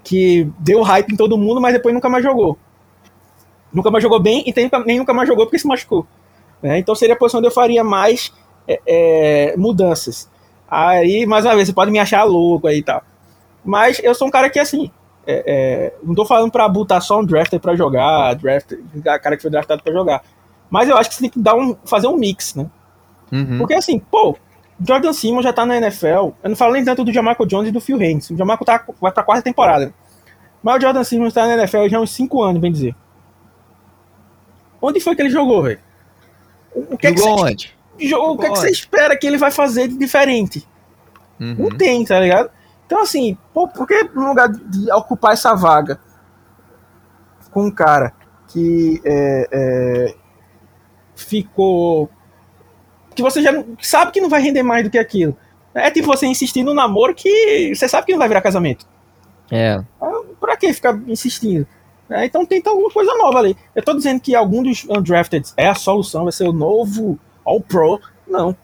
[0.04, 2.58] que deu hype em todo mundo, mas depois nunca mais jogou.
[3.72, 6.06] Nunca mais jogou bem e nem nunca mais jogou porque se machucou.
[6.62, 6.78] Né?
[6.78, 8.32] Então seria a posição onde eu faria mais
[8.68, 10.30] é, é, mudanças.
[10.74, 13.02] Aí, mais uma vez, você pode me achar louco aí e tal.
[13.62, 14.90] Mas eu sou um cara que, assim,
[15.26, 18.72] é, é, não tô falando pra botar só um drafter pra jogar, draft,
[19.04, 20.22] cara que foi draftado pra jogar.
[20.70, 22.70] Mas eu acho que você tem que dar um, fazer um mix, né?
[23.30, 23.58] Uhum.
[23.58, 24.34] Porque, assim, pô,
[24.82, 26.06] Jordan Simmons já tá na NFL.
[26.42, 28.30] Eu não falo nem tanto do Jamarco Jones e do Phil Haynes.
[28.30, 29.92] O Jamarco tá, vai pra quarta temporada.
[30.62, 32.96] Mas o Jordan Simmons tá na NFL já há uns 5 anos, bem dizer.
[34.80, 35.80] Onde foi que ele jogou, velho?
[36.74, 37.81] O que jogou é que você, onde?
[37.98, 40.66] Jogou, o que, é que você espera que ele vai fazer de diferente?
[41.40, 41.56] Uhum.
[41.58, 42.50] Não tem, tá ligado?
[42.86, 45.98] Então, assim, pô, por que no lugar de ocupar essa vaga
[47.50, 48.12] com um cara
[48.48, 50.14] que é, é,
[51.14, 52.10] ficou
[53.14, 55.36] que você já sabe que não vai render mais do que aquilo.
[55.74, 58.86] É tipo você insistir no namoro que você sabe que não vai virar casamento.
[59.50, 59.82] É.
[60.00, 61.66] Ah, pra que ficar insistindo?
[62.10, 63.56] É, então tenta alguma coisa nova ali.
[63.74, 67.60] Eu tô dizendo que algum dos undrafted é a solução, vai ser o novo All
[67.60, 68.00] Pro.
[68.26, 68.56] Não.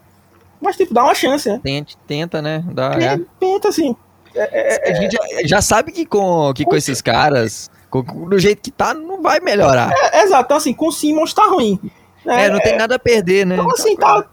[0.61, 1.59] Mas, tipo, dá uma chance, né?
[1.63, 2.63] Tenta, tenta né?
[2.71, 3.19] Dá, tenta, é.
[3.39, 3.95] tenta assim.
[4.35, 8.37] É, é, a gente já, já, sabe que com, que com esses caras, com, do
[8.37, 9.91] jeito que tá, não vai melhorar.
[10.13, 10.45] É, exato.
[10.45, 11.79] Então, assim, com o Simmons tá ruim.
[12.25, 12.45] Né?
[12.45, 13.55] É, não tem nada a perder, né?
[13.55, 14.25] Então, assim, tá,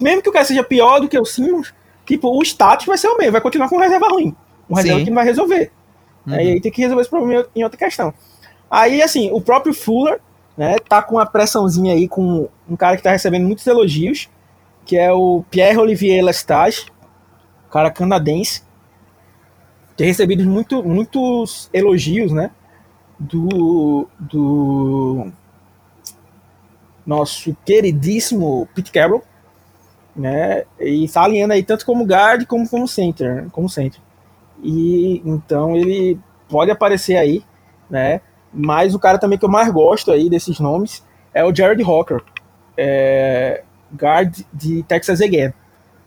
[0.00, 1.72] mesmo que o cara seja pior do que o Simmons,
[2.06, 4.34] tipo, o status vai ser o mesmo, vai continuar com reserva ruim.
[4.68, 5.04] O reserva Sim.
[5.04, 5.70] que não vai resolver.
[6.26, 6.34] Uhum.
[6.34, 8.12] Aí tem que resolver esse problema em outra questão.
[8.70, 10.20] Aí, assim, o próprio Fuller,
[10.60, 14.28] né, tá com uma pressãozinha aí com um cara que tá recebendo muitos elogios,
[14.84, 16.84] que é o Pierre Olivier Lestage,
[17.70, 18.62] cara canadense,
[19.96, 22.50] tem recebido muito, muitos elogios, né,
[23.18, 25.32] do, do
[27.06, 29.22] nosso queridíssimo Pete Carroll,
[30.14, 30.64] né?
[30.78, 34.00] E tá alinhando aí tanto como guard como como center, como center.
[34.62, 37.42] E então ele pode aparecer aí,
[37.88, 38.20] né?
[38.52, 42.20] Mas o cara também que eu mais gosto aí desses nomes é o Jared Hawker,
[42.76, 43.62] é,
[43.94, 45.54] guard de Texas A&M.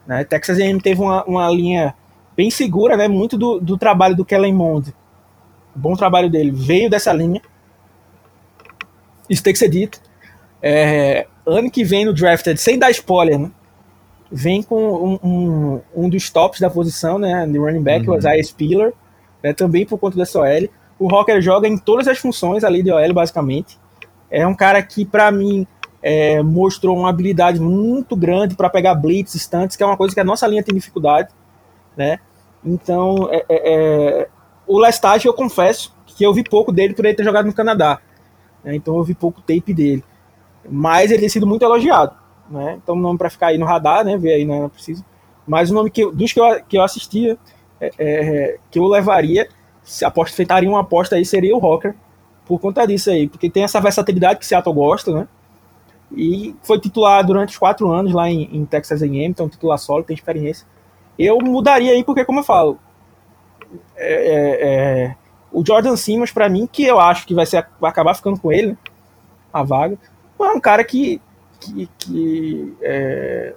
[0.06, 0.24] Né?
[0.24, 1.94] Texas A&M teve uma, uma linha
[2.36, 3.08] bem segura, né?
[3.08, 4.94] Muito do, do trabalho do Kellen Mond,
[5.74, 7.40] bom trabalho dele, veio dessa linha.
[9.28, 10.00] Isso tem que ser dito.
[10.60, 13.50] É, ano que vem no drafted, sem dar spoiler, né?
[14.34, 18.14] vem com um, um, um, dos tops da posição, né, de running back, uhum.
[18.14, 18.92] o Isaiah Spiller,
[19.40, 20.68] né, também por conta dessa OL.
[20.98, 23.78] O Rocker joga em todas as funções ali de OL, basicamente.
[24.30, 25.66] É um cara que, para mim,
[26.02, 30.20] é, mostrou uma habilidade muito grande para pegar blitz, stunts, que é uma coisa que
[30.20, 31.28] a nossa linha tem dificuldade,
[31.96, 32.18] né?
[32.64, 34.28] Então, é, é, é
[34.66, 38.00] o Lestage, eu confesso que eu vi pouco dele por ele ter jogado no Canadá.
[38.62, 38.74] Né?
[38.74, 40.02] Então, eu vi pouco tape dele.
[40.68, 42.78] Mas ele tem sido muito elogiado né?
[42.82, 44.16] Então, nome para ficar aí no radar, né?
[44.16, 45.04] Ver aí, não é preciso.
[45.46, 47.38] Mas o nome que dos que eu, que eu assistia,
[47.80, 49.48] é, é, que eu levaria,
[49.84, 51.94] se aposta, feitaria uma aposta aí, seria o Rocker,
[52.46, 55.28] por conta disso aí, porque tem essa versatilidade que Seattle gosta, né?
[56.12, 60.04] E foi titular durante os quatro anos lá em, em Texas A&M, então titular solo,
[60.04, 60.66] tem experiência.
[61.18, 62.78] Eu mudaria aí, porque como eu falo,
[63.96, 65.16] é, é, é
[65.52, 68.50] o Jordan Simmons, para mim, que eu acho que vai, ser, vai acabar ficando com
[68.50, 68.76] ele, né?
[69.52, 69.96] A vaga.
[70.40, 71.20] É um cara que
[71.64, 73.54] que, que é,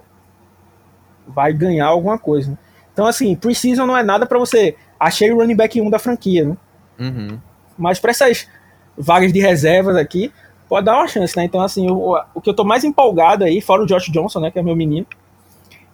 [1.26, 2.52] vai ganhar alguma coisa.
[2.52, 2.58] Né?
[2.92, 4.76] Então, assim, Precision não é nada para você.
[4.98, 6.56] Achei o running back 1 da franquia, né?
[6.98, 7.38] Uhum.
[7.76, 8.48] Mas para essas
[8.96, 10.32] vagas de reservas aqui,
[10.68, 11.44] pode dar uma chance, né?
[11.44, 14.50] Então, assim, o, o que eu tô mais empolgado aí, fora o Josh Johnson, né,
[14.50, 15.06] que é meu menino,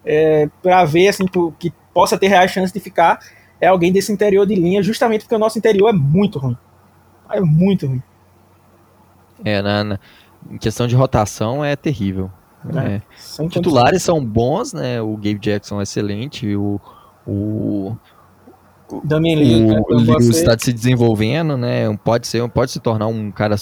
[0.05, 1.27] é, para ver, assim,
[1.59, 3.19] que possa ter reais chances de ficar,
[3.61, 6.57] é alguém desse interior de linha, justamente porque o nosso interior é muito ruim.
[7.31, 8.03] É muito ruim.
[9.45, 10.01] É, na, na,
[10.51, 12.31] em questão de rotação é terrível.
[12.75, 12.97] É.
[12.97, 13.49] É.
[13.49, 15.01] Titulares são bons, né?
[15.01, 16.81] O Gabe Jackson é excelente, o,
[17.27, 17.97] o
[19.03, 21.95] Damian Lewis está se desenvolvendo, né?
[22.05, 23.57] Pode ser, pode se tornar um cara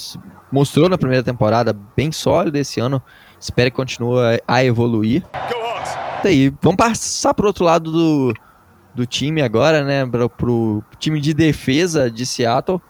[0.51, 3.01] mostrou na primeira temporada bem sólido esse ano.
[3.39, 5.23] Espero que continue a evoluir.
[6.23, 8.33] Daí, vamos passar para o outro lado do,
[8.93, 10.05] do time agora, né?
[10.05, 12.81] Para o time de defesa de Seattle.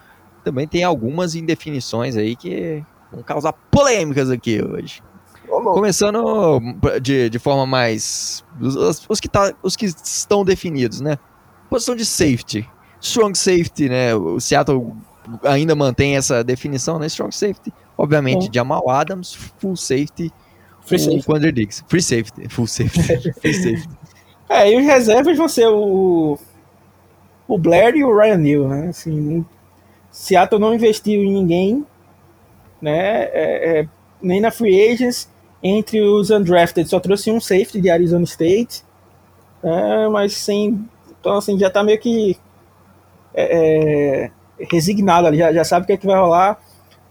[0.43, 2.83] Também tem algumas indefinições aí que
[3.13, 5.03] Vamos causar polêmicas aqui hoje.
[5.47, 6.59] Começando
[6.99, 8.43] de, de forma mais.
[8.59, 11.19] Os, os, que tá, os que estão definidos, né?
[11.73, 12.69] Posição de safety.
[13.01, 14.13] Strong safety, né?
[14.13, 14.93] O Seattle
[15.43, 17.07] ainda mantém essa definição, né?
[17.07, 17.73] Strong safety.
[17.97, 18.53] Obviamente, é.
[18.53, 20.31] Jamal Adams, full safety.
[20.85, 21.25] Free safety.
[21.25, 21.83] Quander Diggs.
[21.87, 22.47] Free safety.
[22.47, 23.33] Full safety.
[23.41, 23.89] Free safety.
[24.47, 26.37] É, e os reservas vão ser o,
[27.47, 28.89] o Blair e o Ryan Neal, né?
[28.89, 29.43] Assim,
[30.11, 31.83] Seattle não investiu em ninguém,
[32.79, 33.23] né?
[33.23, 33.87] É, é,
[34.21, 35.27] nem na free agents,
[35.63, 38.83] entre os undrafted, só trouxe um safety de Arizona State,
[39.63, 40.87] é, mas sem.
[41.23, 42.37] Então, assim, já tá meio que
[43.33, 46.59] é, é, resignado ali, já, já sabe o que, é que vai rolar.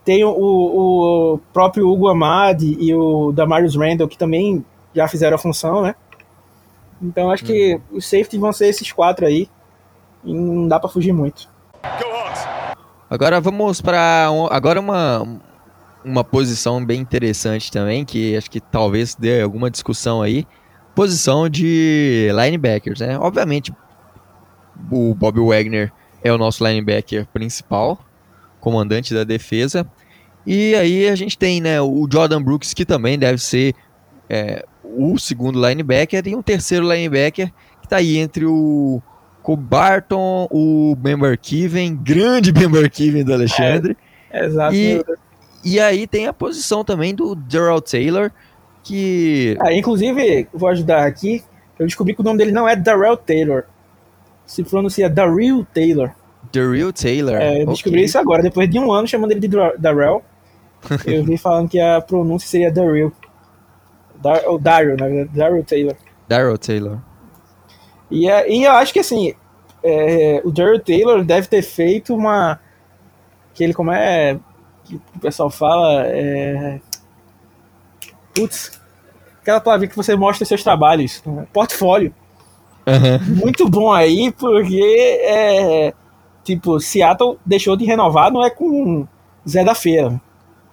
[0.04, 4.62] Tem o, o próprio Hugo Amadi e o Damarius Randall, que também
[4.94, 5.94] já fizeram a função, né?
[7.00, 7.96] Então acho que uhum.
[7.96, 9.48] os safeties vão ser esses quatro aí.
[10.22, 11.48] E não dá para fugir muito.
[13.08, 15.40] Agora vamos para agora uma
[16.04, 20.46] uma posição bem interessante também, que acho que talvez dê alguma discussão aí.
[20.94, 23.18] Posição de linebackers, né?
[23.18, 23.72] Obviamente,
[24.90, 25.92] o Bob Wagner
[26.22, 27.98] é o nosso linebacker principal,
[28.60, 29.86] comandante da defesa.
[30.46, 33.74] E aí a gente tem né, o Jordan Brooks, que também deve ser
[34.28, 39.00] é, o segundo linebacker, e um terceiro linebacker que está aí entre o
[39.42, 43.96] Kobe Barton, o Member Kiven, grande Member Kiven do Alexandre.
[44.30, 44.74] É, exato.
[44.74, 45.04] E,
[45.64, 48.30] e aí tem a posição também do Daryl Taylor,
[48.82, 49.56] que.
[49.60, 51.42] Ah, inclusive, vou ajudar aqui.
[51.78, 53.64] Eu descobri que o nome dele não é Darrell Taylor.
[54.52, 56.10] Se pronuncia Daryl Taylor.
[56.52, 57.36] Daryl Taylor.
[57.36, 58.04] É, eu descobri okay.
[58.04, 59.48] isso agora, depois de um ano chamando ele de
[59.78, 60.22] Darrell.
[61.06, 63.10] eu vi falando que a pronúncia seria Daryl.
[64.16, 65.38] Dar, ou Daryl, na verdade.
[65.38, 65.96] Daryl Taylor.
[66.28, 66.98] Daryl Taylor.
[68.10, 69.32] E, é, e eu acho que assim,
[69.82, 72.60] é, o Daryl Taylor deve ter feito uma.
[73.54, 74.38] Que ele, como é.
[74.84, 76.04] Que o pessoal fala.
[76.08, 76.78] É,
[78.34, 78.78] putz.
[79.40, 81.22] Aquela palavra que você mostra seus trabalhos.
[81.24, 81.46] Né?
[81.54, 82.14] Portfólio.
[82.86, 83.36] Uhum.
[83.36, 85.20] Muito bom aí, porque.
[85.22, 85.94] É,
[86.44, 89.06] tipo, Seattle deixou de renovar, não é com
[89.48, 90.20] Zé da Feira.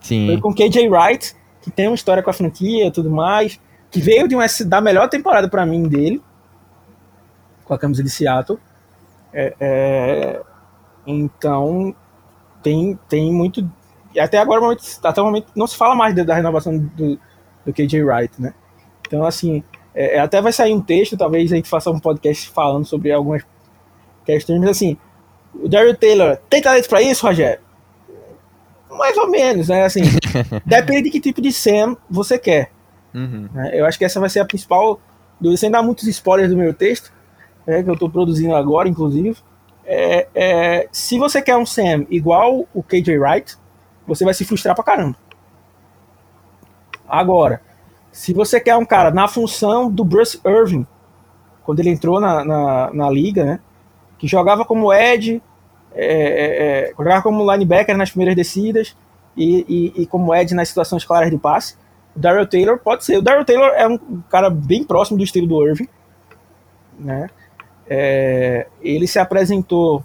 [0.02, 0.28] Sim.
[0.28, 3.60] Foi com KJ Wright, que tem uma história com a franquia e tudo mais,
[3.92, 6.22] que veio de uma da melhor temporada para mim dele
[7.70, 8.60] com a camisa de Seattle.
[9.32, 10.42] É, é,
[11.06, 11.96] então,
[12.64, 13.70] tem, tem muito.
[14.20, 17.20] Até agora, até o momento, não se fala mais da renovação do,
[17.64, 18.56] do KJ Wright, né?
[19.08, 19.64] Então, assim,
[20.00, 23.12] é, é, até vai sair um texto, talvez a gente faça um podcast falando sobre
[23.12, 23.44] algumas
[24.24, 24.98] questões, mas assim,
[25.54, 27.60] o Daryl Taylor tem talento para isso, Rogério?
[28.90, 29.84] Mais ou menos, né?
[29.84, 30.04] Assim,
[30.66, 32.72] depende de que tipo de Sam você quer.
[33.14, 33.50] Uhum.
[33.54, 33.72] Né?
[33.74, 35.02] Eu acho que essa vai ser a principal.
[35.58, 37.14] Sem dar muitos spoilers do meu texto,
[37.68, 39.38] é, que eu estou produzindo agora, inclusive.
[39.86, 43.58] É, é, se você quer um Sam igual o KJ Wright,
[44.08, 45.18] você vai se frustrar pra caramba.
[47.08, 47.62] Agora,
[48.12, 50.86] se você quer um cara na função do Bruce Irving,
[51.64, 53.60] quando ele entrou na, na, na liga, né?
[54.18, 55.42] Que jogava como Ed,
[55.94, 58.96] é, é, é jogava como linebacker nas primeiras descidas
[59.38, 61.76] e, e, e como Ed nas situações claras de passe.
[62.16, 63.18] O Daryl Taylor pode ser.
[63.18, 63.98] O Daryl Taylor é um
[64.30, 65.88] cara bem próximo do estilo do Irving,
[66.98, 67.30] né?
[67.88, 70.04] É, ele se apresentou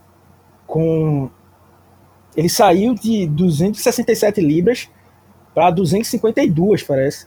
[0.67, 1.31] com.
[2.37, 4.91] Ele saiu de 267 libras
[5.55, 7.27] para 252, parece.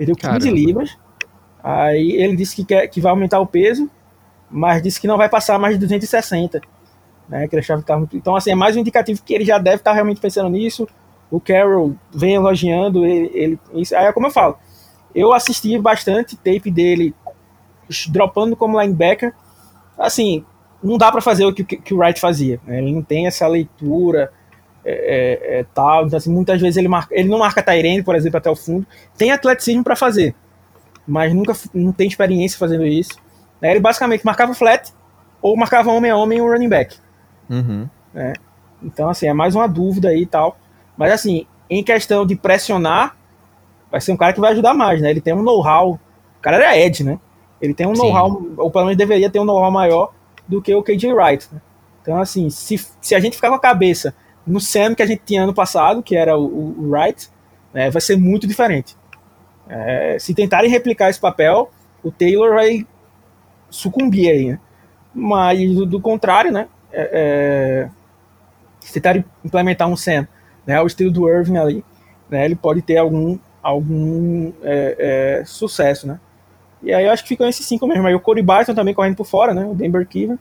[0.00, 0.50] Perdeu 15 Caramba.
[0.50, 0.98] libras.
[1.62, 3.90] Aí ele disse que, quer, que vai aumentar o peso,
[4.50, 6.62] mas disse que não vai passar mais de 260.
[7.28, 8.16] Né, que ele achava que tava muito...
[8.16, 10.88] Então, assim, é mais um indicativo que ele já deve estar realmente pensando nisso.
[11.30, 13.30] O Carroll vem elogiando ele.
[13.34, 13.94] ele isso.
[13.94, 14.56] Aí, é como eu falo,
[15.14, 17.14] eu assisti bastante tape dele
[18.08, 19.34] dropando como linebacker
[20.00, 20.44] assim,
[20.82, 22.58] não dá para fazer o que, que, o Wright fazia.
[22.66, 22.78] Né?
[22.78, 24.32] Ele não tem essa leitura
[24.84, 26.06] é, é, é, tal.
[26.06, 28.86] Então, assim, muitas vezes ele, marca, ele não marca Tyrene, por exemplo, até o fundo.
[29.16, 30.34] Tem atleticismo para fazer,
[31.06, 33.18] mas nunca não tem experiência fazendo isso.
[33.60, 33.70] Né?
[33.70, 34.92] Ele basicamente marcava flat
[35.42, 36.96] ou marcava homem a homem o running back.
[37.48, 37.88] Uhum.
[38.14, 38.32] Né?
[38.82, 40.58] Então, assim, é mais uma dúvida aí e tal.
[40.96, 43.16] Mas, assim, em questão de pressionar,
[43.90, 45.10] vai ser um cara que vai ajudar mais, né?
[45.10, 45.94] Ele tem um know-how.
[46.38, 47.18] O cara era Ed, né?
[47.60, 50.12] Ele tem um know-how, ou pelo menos deveria ter um know-how maior
[50.48, 51.48] do que o KJ Wright.
[51.52, 51.60] Né?
[52.00, 54.14] Então, assim, se, se a gente ficar com a cabeça
[54.50, 57.28] no Sam que a gente tinha ano passado, que era o, o Wright,
[57.72, 58.96] né, vai ser muito diferente.
[59.68, 61.70] É, se tentarem replicar esse papel,
[62.02, 62.86] o Taylor vai
[63.70, 64.60] sucumbir aí, né?
[65.14, 66.68] Mas do, do contrário, né?
[66.92, 67.90] É, é,
[68.80, 70.26] se tentarem implementar um Sam,
[70.66, 71.84] né, o estilo do Irving ali,
[72.28, 76.18] né, ele pode ter algum, algum é, é sucesso, né?
[76.82, 78.06] E aí eu acho que ficam esses cinco mesmo.
[78.06, 79.64] Aí o Corey Barton também correndo por fora, né?
[79.64, 80.38] O Denver Kiver.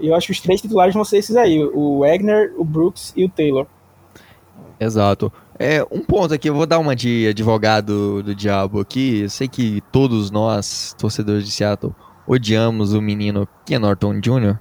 [0.00, 3.12] E eu acho que os três titulares vão ser esses aí: o Wagner, o Brooks
[3.16, 3.66] e o Taylor.
[4.80, 5.32] Exato.
[5.58, 9.22] É, um ponto aqui, eu vou dar uma de advogado do diabo aqui.
[9.22, 11.92] Eu sei que todos nós, torcedores de Seattle,
[12.26, 14.56] odiamos o menino Ken Norton Jr.,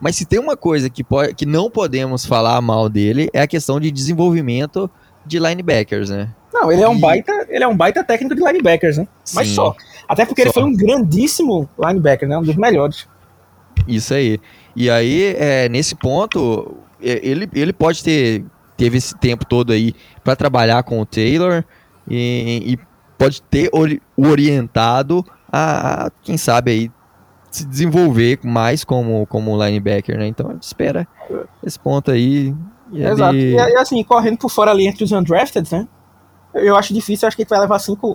[0.00, 3.48] Mas se tem uma coisa que, pode, que não podemos falar mal dele, é a
[3.48, 4.88] questão de desenvolvimento
[5.26, 6.32] de linebackers, né?
[6.52, 9.08] Não, ele é um baita, ele é um baita técnico de linebackers, né?
[9.34, 9.54] Mas Sim.
[9.54, 9.74] só.
[10.08, 10.60] Até porque ele Só.
[10.60, 12.38] foi um grandíssimo linebacker, né?
[12.38, 13.06] Um dos melhores.
[13.86, 14.40] Isso aí.
[14.80, 18.44] E aí, é, nesse ponto, é, ele, ele pode ter
[18.76, 21.64] teve esse tempo todo aí para trabalhar com o Taylor
[22.08, 22.78] e, e
[23.18, 26.92] pode ter ori- o orientado a, a, quem sabe aí
[27.50, 30.28] se desenvolver mais como como linebacker, né?
[30.28, 31.08] Então a gente espera
[31.66, 32.54] esse ponto aí.
[32.92, 33.34] E Exato.
[33.34, 35.88] ele- E, assim, correndo por fora ali entre os undrafted, né?
[36.54, 38.12] Eu, eu acho difícil, acho que ele vai levar cinco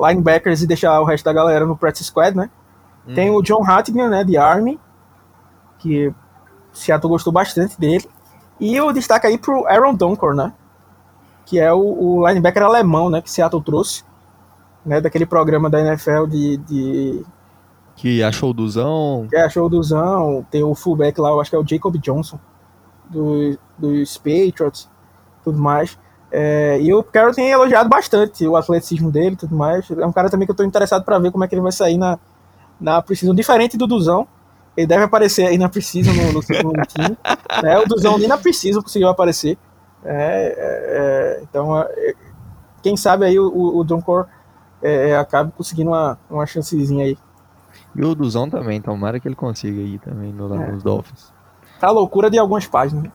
[0.00, 2.50] linebackers e deixar o resto da galera no practice squad, né?
[3.06, 3.14] Uhum.
[3.14, 4.80] Tem o John Hattigan, né, de Army,
[5.82, 6.14] que
[6.72, 8.08] Seattle gostou bastante dele.
[8.60, 10.52] E o destaque aí pro Aaron Donkor, né?
[11.44, 14.04] Que é o, o linebacker alemão, né, que Seattle trouxe,
[14.86, 17.24] né, daquele programa da NFL de, de
[17.96, 19.26] que achou duzão.
[19.28, 22.38] que é a showdozão, tem o fullback lá, eu acho que é o Jacob Johnson,
[23.08, 24.88] do, dos Patriots,
[25.44, 25.98] tudo mais.
[26.30, 29.90] É, e o Carroll tem elogiado bastante o atleticismo dele e tudo mais.
[29.90, 31.72] É um cara também que eu tô interessado para ver como é que ele vai
[31.72, 32.18] sair na,
[32.80, 34.26] na Precision, diferente do Duzão.
[34.76, 37.16] Ele deve aparecer aí na Precision no, no segundo time.
[37.62, 37.78] Né?
[37.78, 39.58] O Duzão nem na Precision conseguiu aparecer.
[40.04, 42.14] É, é, é, então, é,
[42.82, 44.02] quem sabe aí o, o, John
[44.82, 47.16] é, acabe conseguindo uma, uma chancezinha aí.
[47.94, 50.72] E o duzão também, tomara que ele consiga aí também no, É.
[50.72, 51.32] nos Dolphins.
[51.78, 53.12] Tá loucura de algumas páginas.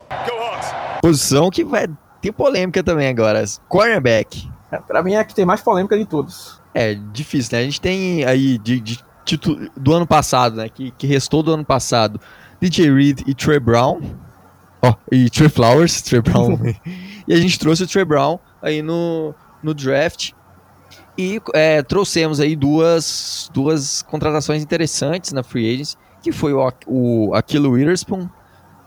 [1.01, 1.87] Posição que vai
[2.21, 3.43] ter polêmica também agora.
[3.67, 4.49] Cornerback.
[4.71, 6.61] É, pra mim é a que tem mais polêmica de todos.
[6.73, 7.63] É difícil, né?
[7.63, 8.99] A gente tem aí de, de
[9.35, 10.69] do ano passado, né?
[10.69, 12.19] Que, que restou do ano passado.
[12.61, 13.99] DJ Reed e Trey Brown.
[14.81, 16.57] Ó, e Trey Flowers, Trey Brown.
[17.27, 20.31] e a gente trouxe o Trey Brown aí no, no draft.
[21.17, 27.33] E é, trouxemos aí duas, duas contratações interessantes na Free Agents, que foi o, o
[27.33, 28.29] Aquilo Witherspoon,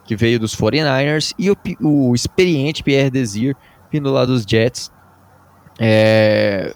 [0.04, 3.56] que veio dos 49ers, e o, o experiente Pierre Desir,
[3.90, 4.92] vindo lá dos Jets.
[5.78, 6.72] É,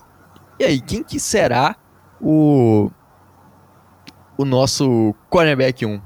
[0.59, 1.77] e aí, quem que será
[2.21, 2.91] o
[4.37, 6.01] o nosso cornerback 1?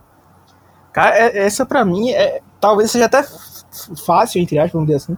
[0.92, 2.40] Cara, é- essa pra mim é.
[2.60, 3.24] Talvez seja até
[4.04, 5.16] fácil, entre aspas, vamos dizer assim.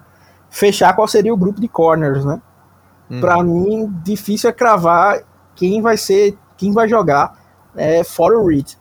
[0.51, 2.41] Fechar qual seria o grupo de corners, né?
[3.11, 3.21] Hum.
[3.21, 5.23] Pra mim, difícil é cravar
[5.55, 6.37] quem vai ser.
[6.57, 7.39] Quem vai jogar
[7.77, 8.73] é, fora o Reed.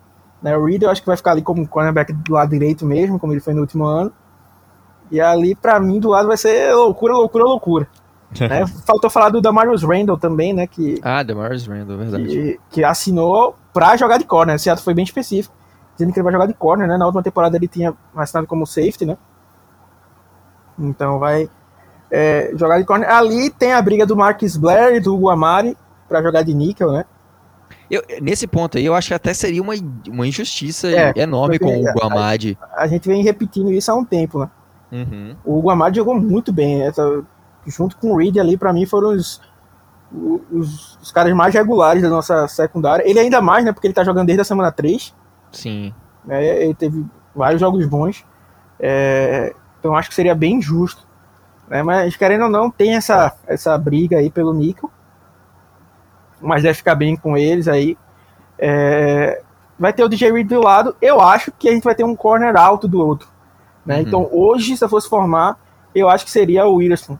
[0.42, 0.56] Né?
[0.56, 3.32] O Reed eu acho que vai ficar ali como cornerback do lado direito mesmo, como
[3.32, 4.12] ele foi no último ano.
[5.10, 7.88] E ali, pra mim, do lado vai ser loucura, loucura, loucura.
[8.38, 8.66] Né?
[8.86, 10.66] Faltou falar do Damarius Randall também, né?
[10.66, 12.24] Que, Ah, Demarius Randall, verdade.
[12.26, 14.54] que, que assinou pra jogar de corner.
[14.56, 15.54] Esse ato foi bem específico,
[15.96, 16.96] dizendo que ele vai jogar de corner, né?
[16.96, 19.16] Na última temporada ele tinha assinado como safety, né?
[20.78, 21.48] Então vai
[22.10, 23.08] é, jogar de corner.
[23.10, 25.76] Ali tem a briga do Marcus Blair e do Hugo Amari
[26.08, 27.04] pra jogar de níquel, né?
[27.90, 29.74] Eu- nesse ponto aí, eu acho que até seria uma,
[30.08, 32.56] uma injustiça É, enorme com o Guamadi.
[32.76, 34.50] A gente vem repetindo isso há um tempo, né?
[34.92, 35.36] Uhum.
[35.44, 36.82] O Hugo Amari jogou muito bem.
[36.82, 37.22] Essa,
[37.70, 39.40] junto com o Reed ali, pra mim, foram os,
[40.12, 43.08] os, os caras mais regulares da nossa secundária.
[43.08, 43.72] Ele ainda mais, né?
[43.72, 45.14] Porque ele tá jogando desde a semana 3.
[45.52, 45.94] Sim.
[46.24, 46.44] né?
[46.64, 47.04] Ele teve
[47.34, 48.24] vários jogos bons.
[48.78, 51.06] É, então acho que seria bem justo.
[51.68, 51.82] Né?
[51.82, 54.90] Mas querendo ou não, tem essa, essa briga aí pelo Nico.
[56.40, 57.96] Mas deve ficar bem com eles aí.
[58.58, 59.42] É,
[59.78, 60.96] vai ter o DJ Reed do lado.
[61.00, 63.28] Eu acho que a gente vai ter um corner alto do outro.
[63.84, 63.96] Né?
[63.96, 64.00] Uhum.
[64.02, 65.58] Então hoje, se eu fosse formar,
[65.94, 67.18] eu acho que seria o Witherspoon.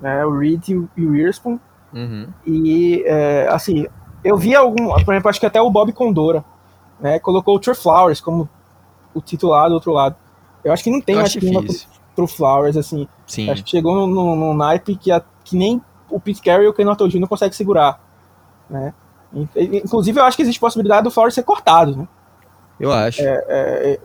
[0.00, 0.24] Né?
[0.24, 1.60] O Reed e o e o.
[1.92, 2.28] Uhum.
[2.46, 3.86] E, é, assim,
[4.22, 6.44] eu vi algum, por exemplo, acho que até o Bob Condora,
[7.00, 8.48] né, colocou o Trey Flowers como
[9.14, 10.16] o titular do outro lado.
[10.64, 11.74] Eu acho que não tem mais clima pro,
[12.14, 13.08] pro Flowers, assim.
[13.26, 13.48] Sim.
[13.48, 15.80] Acho que chegou num, num, num naipe que, a- que nem
[16.10, 18.00] o Pete Carey e o Ken Norton não consegue segurar,
[18.68, 18.92] né.
[19.32, 22.08] In- Inclusive, eu acho que existe possibilidade do Flowers ser cortado, né.
[22.78, 23.22] Eu acho.
[23.22, 24.00] É, é,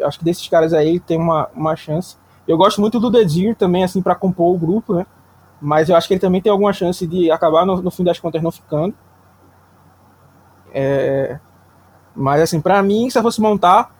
[0.00, 2.16] é, acho que desses caras aí tem uma, uma chance.
[2.48, 5.06] Eu gosto muito do Desir também, assim, para compor o grupo, né?
[5.60, 8.18] Mas eu acho que ele também tem alguma chance de acabar, no, no fim das
[8.18, 8.94] contas, não ficando.
[10.72, 11.38] É,
[12.14, 13.94] mas, assim, para mim, se eu fosse montar,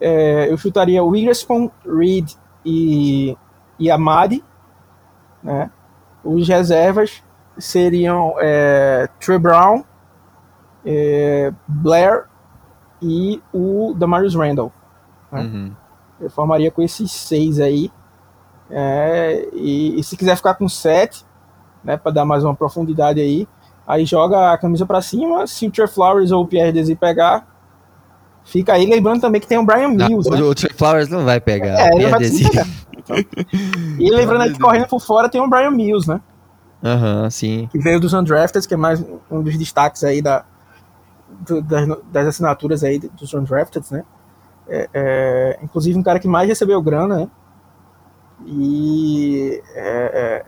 [0.00, 2.32] é, eu chutaria o Witherspoon, Reed
[2.64, 3.36] e,
[3.78, 4.44] e Amadi,
[5.42, 5.70] né?
[6.24, 7.22] Os reservas
[7.56, 9.84] seriam é, Trey Brown,
[10.84, 12.24] é, Blair
[13.00, 14.72] e o Damarius Randall.
[15.30, 15.40] né?
[15.40, 15.72] Uhum.
[16.20, 17.92] Eu formaria com esses seis aí.
[18.70, 21.24] É, e, e se quiser ficar com sete,
[21.82, 23.48] né, para dar mais uma profundidade aí,
[23.86, 25.46] aí joga a camisa para cima.
[25.46, 27.46] Se o Trey Flowers ou o Pierre Desi pegar,
[28.44, 28.84] fica aí.
[28.86, 30.42] Lembrando também que tem o Brian Não, Mills, o, né?
[30.42, 31.78] o Trey Flowers não vai pegar.
[31.80, 32.66] É, ele vai pegar.
[33.98, 36.20] E lembrando aí que correndo por fora tem o Brian Mills, né?
[36.84, 37.68] Aham, sim.
[37.72, 40.44] que veio dos Undrafted, que é mais um dos destaques aí da,
[41.40, 44.04] do- das, das assinaturas aí dos Undrafted, né?
[44.68, 47.28] É, é, inclusive um cara que mais recebeu grana, né?
[48.46, 50.46] E é, é,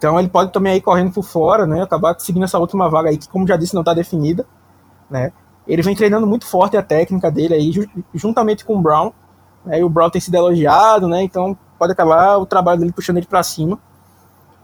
[0.00, 1.82] então ele pode também aí correndo por fora, né?
[1.82, 4.46] Acabar conseguindo essa última vaga aí, que como já disse, não está definida,
[5.10, 5.30] né?
[5.66, 7.70] Ele vem treinando muito forte a técnica dele aí,
[8.14, 9.12] juntamente com o Brown.
[9.62, 11.22] Né, e o Brown tem sido elogiado, né?
[11.22, 13.78] Então pode acabar o trabalho dele puxando ele para cima.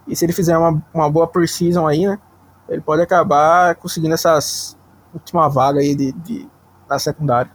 [0.09, 2.19] E se ele fizer uma, uma boa precisão aí, né?
[2.67, 4.77] Ele pode acabar conseguindo essas
[5.13, 6.49] última vaga aí de, de,
[6.89, 7.51] da secundária.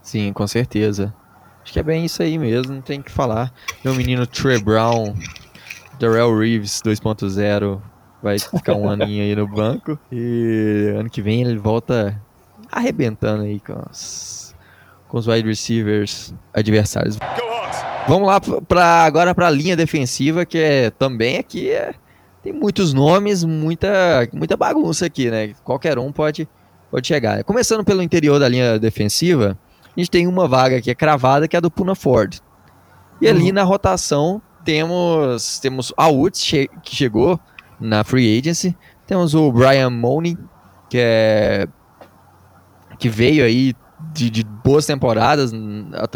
[0.00, 1.12] Sim, com certeza.
[1.70, 3.54] Acho que é bem isso aí mesmo, não tem que falar.
[3.84, 5.14] Meu menino Trey Brown,
[6.00, 7.80] Darrell Reeves 2.0,
[8.20, 9.96] vai ficar um aninho aí no banco.
[10.10, 12.20] E ano que vem ele volta
[12.72, 14.52] arrebentando aí com os,
[15.06, 17.16] com os wide receivers adversários.
[18.08, 21.94] Vamos lá pra, agora para a linha defensiva, que é também aqui é,
[22.42, 25.54] tem muitos nomes, muita, muita bagunça aqui, né?
[25.62, 26.48] Qualquer um pode,
[26.90, 27.44] pode chegar.
[27.44, 29.56] Começando pelo interior da linha defensiva,
[29.96, 32.38] a gente tem uma vaga que é cravada, que é a do Puna Ford.
[33.20, 33.52] E ali uhum.
[33.52, 37.38] na rotação temos temos a Woods che que chegou
[37.78, 38.76] na free agency,
[39.06, 40.36] temos o Brian Mooney
[40.88, 41.68] que é
[42.98, 43.74] que veio aí
[44.12, 45.52] de, de, boas temporadas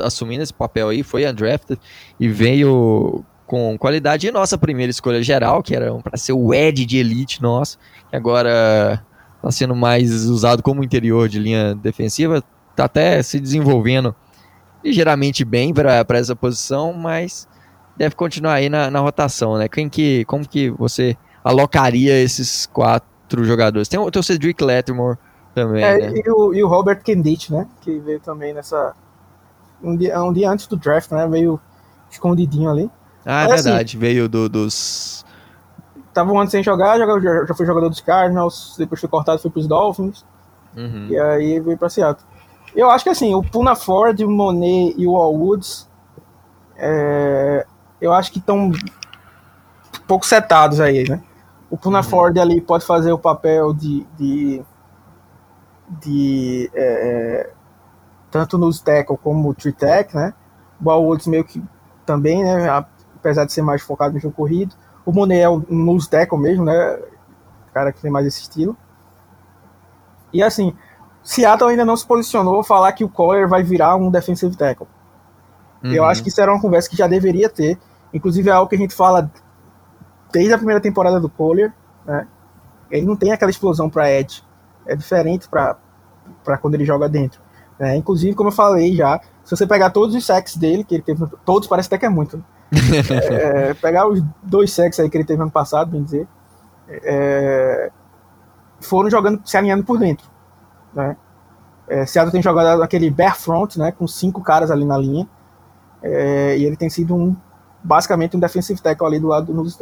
[0.03, 1.81] assumindo esse papel aí, foi undrafted
[2.19, 6.85] e veio com qualidade e nossa primeira escolha geral, que era para ser o Ed
[6.85, 7.79] de elite nosso,
[8.11, 9.03] que agora
[9.37, 12.43] está sendo mais usado como interior de linha defensiva,
[12.75, 14.15] está até se desenvolvendo
[14.83, 17.49] ligeiramente bem para essa posição, mas
[17.97, 19.69] deve continuar aí na, na rotação, né?
[19.69, 23.89] Quem que, como que você alocaria esses quatro jogadores?
[23.89, 25.17] Tem, tem o Cedric Lattimore
[25.55, 26.23] também, é, né?
[26.23, 27.67] e, o, e o Robert Kendit, né?
[27.81, 28.95] Que veio também nessa...
[29.83, 31.27] Um dia, um dia antes do draft, né?
[31.29, 31.61] Veio
[32.11, 32.91] escondidinho ali.
[33.25, 33.91] Ah, é assim, verdade.
[33.91, 35.25] Assim, veio do, dos...
[36.13, 37.07] Tava um ano sem jogar, já,
[37.47, 40.25] já foi jogador dos Cardinals, depois foi cortado, foi pros Dolphins.
[40.77, 41.09] Uhum.
[41.09, 42.27] E aí veio pra Seattle.
[42.75, 45.89] Eu acho que assim, o Puna Ford, o Monet e o All Woods,
[46.77, 47.67] é,
[48.01, 48.73] eu acho que estão
[50.07, 51.23] pouco setados aí, né?
[51.71, 52.05] O Puna uhum.
[52.05, 54.63] Ford ali pode fazer o papel de, de,
[55.89, 57.51] de é, é
[58.31, 60.35] tanto no tackle como no tree tech, né?
[60.85, 61.63] O All Woods meio que
[62.05, 62.69] também, né?
[63.17, 64.75] Apesar de ser mais focado no jogo corrido.
[65.07, 66.99] O Monet é um nose tackle mesmo, né?
[67.69, 68.77] O cara que tem mais esse estilo.
[70.33, 70.77] E assim,
[71.25, 74.87] Seattle ainda não se posicionou a falar que o Collier vai virar um defensive tackle.
[75.83, 75.91] Uhum.
[75.91, 77.79] Eu acho que isso era uma conversa que já deveria ter.
[78.13, 79.31] Inclusive é algo que a gente fala
[80.31, 81.73] desde a primeira temporada do Collier.
[82.05, 82.29] Né?
[82.91, 84.45] Ele não tem aquela explosão para Edge.
[84.87, 87.41] É diferente para quando ele joga dentro.
[87.79, 87.97] Né?
[87.97, 91.25] Inclusive, como eu falei já, se você pegar todos os sacks dele, que ele teve.
[91.43, 92.37] Todos parece até que é muito.
[92.37, 92.45] Né?
[93.71, 96.29] é, pegar os dois sacks aí que ele teve ano passado, bem dizer.
[96.89, 97.91] É,
[98.81, 100.34] foram jogando, se alinhando por dentro.
[100.95, 101.17] Né?
[101.89, 105.29] É, Seattle tem jogado aquele bare front, né, com cinco caras ali na linha,
[106.03, 107.37] é, e ele tem sido um
[107.83, 109.77] basicamente um defensive tackle ali do lado do nose.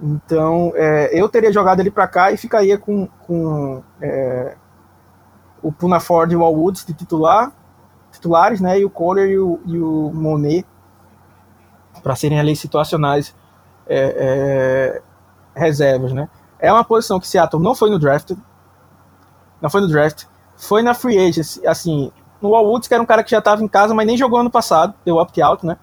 [0.00, 4.56] Então, é, eu teria jogado ele para cá e ficaria com, com é,
[5.60, 7.52] o Puna Ford e o Al Woods de titular,
[8.12, 10.64] titulares, né, e o Kohler e o, e o Monet
[12.02, 13.34] para serem ali situacionais
[13.86, 15.02] é,
[15.56, 16.28] é, reservas, né.
[16.58, 18.32] É uma posição que Seattle não foi no draft,
[19.64, 20.26] não foi no draft,
[20.58, 23.64] foi na free agency, assim, no Wall Woods, que era um cara que já estava
[23.64, 25.78] em casa, mas nem jogou ano passado, deu opt-out, né?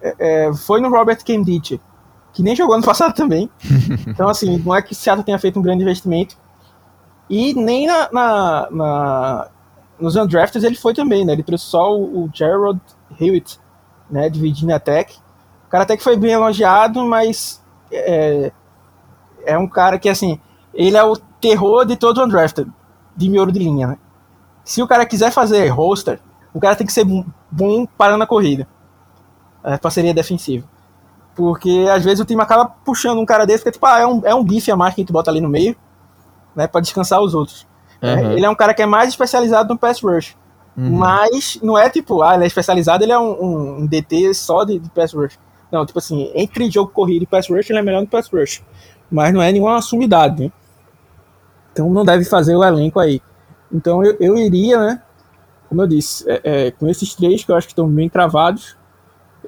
[0.00, 1.80] É, é, foi no Robert Kemditch,
[2.32, 3.50] que nem jogou ano passado também.
[4.06, 6.36] Então, assim, não é que Seattle tenha feito um grande investimento.
[7.28, 9.48] E nem na, na, na
[9.98, 11.32] nos undrafted ele foi também, né?
[11.32, 12.80] Ele trouxe só o, o Gerald
[13.20, 13.58] Hewitt,
[14.08, 15.18] né, de Virginia Tech.
[15.66, 17.60] O cara até que foi bem elogiado, mas
[17.90, 18.52] é,
[19.44, 20.40] é um cara que, assim,
[20.72, 22.70] ele é o terror de todo undrafted,
[23.16, 23.98] de miolo de linha, né?
[24.64, 26.20] Se o cara quiser fazer roster,
[26.54, 27.04] o cara tem que ser
[27.50, 28.66] bom parando a corrida.
[29.64, 30.66] É, parceria defensiva.
[31.34, 34.22] Porque às vezes o time acaba puxando um cara desse, porque tipo, ah, é um,
[34.24, 35.74] é um bife a mais que a gente bota ali no meio,
[36.54, 37.66] né, pra descansar os outros.
[38.00, 38.32] Uhum.
[38.32, 40.36] Ele é um cara que é mais especializado no pass rush.
[40.76, 40.90] Uhum.
[40.90, 44.64] Mas não é tipo, ah, ele é especializado, ele é um, um, um DT só
[44.64, 45.38] de, de, pass rush.
[45.70, 48.62] Não, tipo assim, entre jogo corrido e pass rush, ele é melhor no pass rush.
[49.10, 50.52] Mas não é nenhuma sumidade, né?
[51.72, 53.20] Então não deve fazer o elenco aí.
[53.72, 55.02] Então eu, eu iria, né?
[55.68, 58.76] Como eu disse, é, é, com esses três que eu acho que estão bem cravados.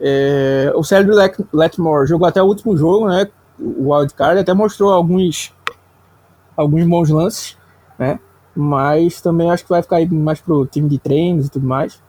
[0.01, 0.81] É, o
[1.14, 3.29] Let, Letmore jogou até o último jogo, né?
[3.59, 5.53] O wildcard até mostrou alguns
[6.57, 7.59] alguns bons lances,
[7.99, 8.18] né?
[8.57, 12.03] Mas também acho que vai ficar mais pro time de treinos e tudo mais.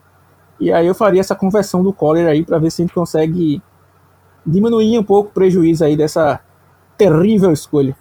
[0.59, 3.61] E aí eu faria essa conversão do Collar aí para ver se a gente consegue
[4.45, 6.39] diminuir um pouco o prejuízo aí dessa
[6.97, 7.95] terrível escolha.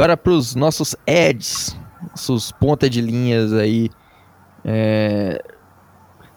[0.00, 1.78] Agora para os nossos ads,
[2.08, 3.90] nossos ponta de linhas aí
[4.64, 5.44] É,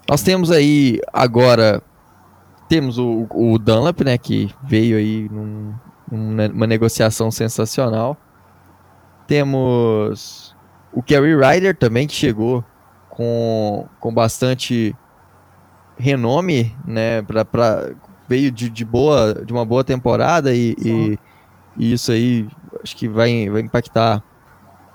[0.09, 1.81] nós temos aí agora
[2.67, 5.73] temos o, o Dunlap, né, que veio aí num,
[6.11, 8.17] numa negociação sensacional.
[9.27, 10.53] Temos
[10.91, 12.65] o Kerry Ryder também que chegou
[13.09, 14.93] com, com bastante
[15.97, 17.91] renome, né, pra, pra,
[18.27, 21.19] veio de, de, boa, de uma boa temporada e, e,
[21.77, 22.45] e, isso aí
[22.83, 24.21] acho que vai, vai impactar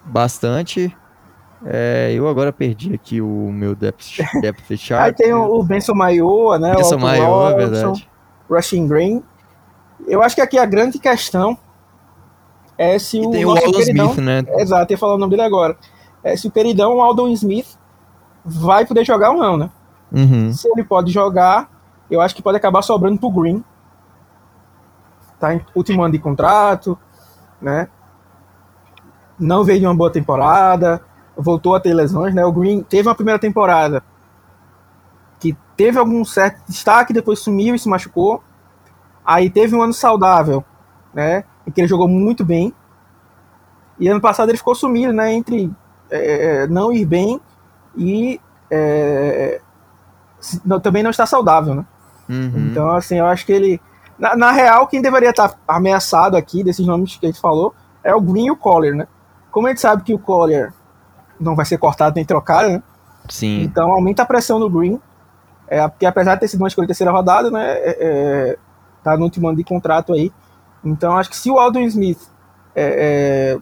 [0.04, 0.94] bastante.
[1.64, 5.06] É, eu agora perdi aqui o meu depth, depth chart.
[5.06, 6.74] Aí tem o, o Benson Maioa, né?
[6.74, 8.08] Benson Maioa, é verdade.
[8.48, 9.22] Rushing Green.
[10.06, 11.58] Eu acho que aqui a grande questão
[12.76, 13.30] é se e o.
[13.30, 14.44] Tem o Aldon queridão, Smith, né?
[14.58, 15.76] Exato, ia falar o nome dele agora.
[16.22, 17.76] É se o queridão Aldon Smith
[18.44, 19.70] vai poder jogar ou não, né?
[20.12, 20.52] Uhum.
[20.52, 21.68] Se ele pode jogar,
[22.10, 23.64] eu acho que pode acabar sobrando pro Green.
[25.40, 26.98] Tá em último ano de contrato,
[27.60, 27.88] né?
[29.38, 31.02] Não veio de uma boa temporada
[31.38, 32.44] voltou a ter lesões, né?
[32.44, 34.02] O Green teve uma primeira temporada
[35.38, 38.42] que teve algum certo destaque, depois sumiu e se machucou.
[39.24, 40.64] Aí teve um ano saudável,
[41.14, 41.44] né?
[41.64, 42.74] Em que ele jogou muito bem.
[44.00, 45.32] E ano passado ele ficou sumido, né?
[45.32, 45.70] Entre
[46.10, 47.40] é, não ir bem
[47.96, 48.40] e
[48.70, 49.60] é,
[50.82, 51.86] também não está saudável, né?
[52.28, 52.68] Uhum.
[52.70, 53.80] Então, assim, eu acho que ele.
[54.18, 58.14] Na, na, real, quem deveria estar ameaçado aqui, desses nomes que a gente falou, é
[58.14, 59.06] o Green e o Collier, né?
[59.50, 60.72] Como a gente sabe que o Collier
[61.38, 62.82] não vai ser cortado nem trocado, né?
[63.28, 63.62] Sim.
[63.62, 65.00] Então aumenta a pressão no Green.
[65.68, 67.64] É, porque apesar de ter sido uma escolha terceira rodada, né?
[67.64, 68.58] É, é,
[69.04, 70.32] tá no último ano de contrato aí.
[70.84, 72.20] Então acho que se o Aldon Smith
[72.74, 73.58] é, é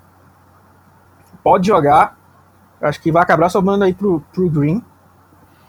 [1.43, 2.17] pode jogar,
[2.81, 4.83] acho que vai acabar sobrando aí pro, pro Green,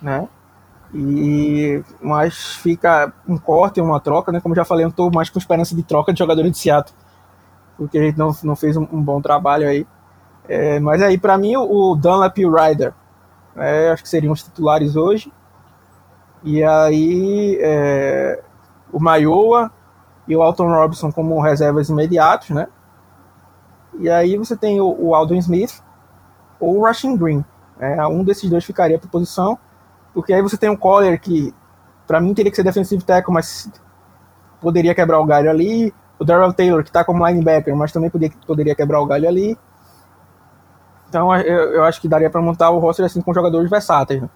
[0.01, 0.27] né?
[0.93, 4.39] E mas fica um corte, uma troca, né?
[4.39, 6.95] Como já falei, eu tô mais com esperança de troca de jogadores de Seattle,
[7.77, 9.85] porque a gente não, não fez um, um bom trabalho aí.
[10.47, 12.93] É, mas aí, para mim, o Dunlap e o Ryder,
[13.57, 15.31] é, acho que seriam os titulares hoje.
[16.43, 18.41] E aí, é,
[18.91, 19.71] o Maioa
[20.27, 22.67] e o Alton Robinson como reservas imediatos, né?
[23.99, 25.81] E aí você tem o, o Smith
[26.59, 27.43] ou o Rushing Green.
[27.79, 28.05] Né?
[28.07, 29.57] Um desses dois ficaria para posição,
[30.17, 31.53] porque aí você tem um Collier que,
[32.07, 33.69] para mim, teria que ser defensive tackle, mas
[34.59, 35.93] poderia quebrar o galho ali.
[36.17, 39.55] O Darrell Taylor, que está como linebacker, mas também poderia, poderia quebrar o galho ali.
[41.07, 44.23] Então eu, eu acho que daria para montar o roster assim com jogadores versáteis.
[44.23, 44.29] Né?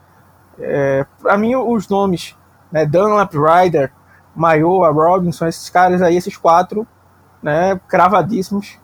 [0.60, 2.38] É, para mim, os nomes,
[2.72, 3.92] né, Dunlap, Ryder,
[4.36, 6.86] Maioa, Robinson, esses caras aí, esses quatro,
[7.42, 8.78] né, cravadíssimos.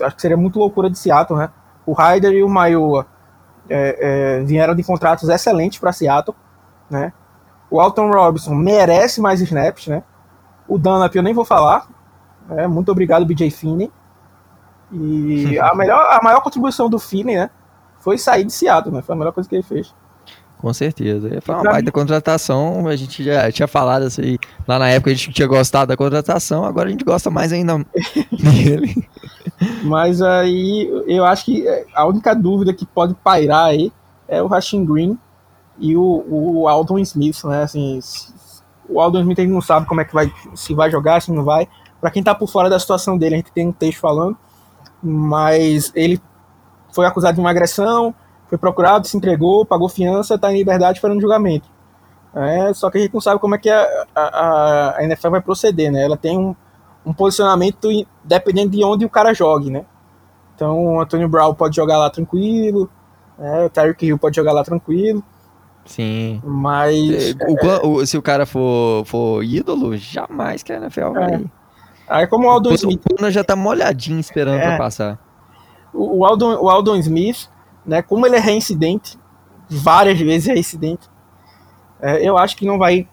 [0.00, 1.50] Acho que seria muito loucura de Seattle, né?
[1.84, 3.06] O Ryder e o Maioa
[3.72, 6.36] é, é, vieram de contratos excelentes para Seattle,
[6.90, 7.12] né?
[7.70, 10.02] O Alton Robinson merece mais snaps, né?
[10.68, 11.88] O Dunlap eu nem vou falar.
[12.46, 12.66] Né?
[12.66, 13.90] Muito obrigado, BJ Finney.
[14.92, 17.50] E a, melhor, a maior contribuição do Finney, né?
[17.98, 19.00] Foi sair de Seattle, né?
[19.00, 19.94] Foi a melhor coisa que ele fez.
[20.62, 21.28] Com certeza.
[21.42, 22.86] Foi uma baita contratação.
[22.86, 24.38] A gente já tinha falado aí.
[24.66, 27.78] Lá na época a gente tinha gostado da contratação, agora a gente gosta mais ainda
[28.32, 29.06] dele.
[29.82, 33.92] Mas aí eu acho que a única dúvida que pode pairar aí
[34.28, 35.18] é o Rashing Green
[35.78, 37.64] e o, o Aldon Smith, né?
[37.64, 37.98] Assim,
[38.88, 41.44] o Aldon Smith ele não sabe como é que vai, se vai jogar, se não
[41.44, 41.68] vai.
[42.00, 44.38] Para quem tá por fora da situação dele, a gente tem um texto falando
[45.02, 46.22] mas ele
[46.92, 48.14] foi acusado de uma agressão,
[48.52, 51.66] foi procurado, se entregou, pagou fiança, está em liberdade esperando julgamento.
[52.34, 55.40] É, só que a gente não sabe como é que a, a, a NFL vai
[55.40, 56.04] proceder, né?
[56.04, 56.54] Ela tem um,
[57.06, 57.88] um posicionamento
[58.22, 59.86] dependendo de onde o cara jogue, né?
[60.54, 62.90] Então o Antônio Brown pode jogar lá tranquilo,
[63.38, 63.64] né?
[63.64, 65.24] o Tyreek Hill pode jogar lá tranquilo.
[65.86, 66.42] Sim.
[66.44, 67.34] Mas.
[67.82, 71.34] O, o, se o cara for, for ídolo, jamais que a NFL vai.
[71.36, 71.42] É.
[72.06, 73.02] Aí como o Aldon Smith.
[73.18, 75.18] O já tá molhadinho esperando é, pra passar.
[75.94, 77.48] O Aldon, o Aldon Smith,
[77.84, 79.18] né, como ele é reincidente,
[79.68, 81.08] várias vezes é reincidente,
[82.00, 83.08] é, eu acho que não vai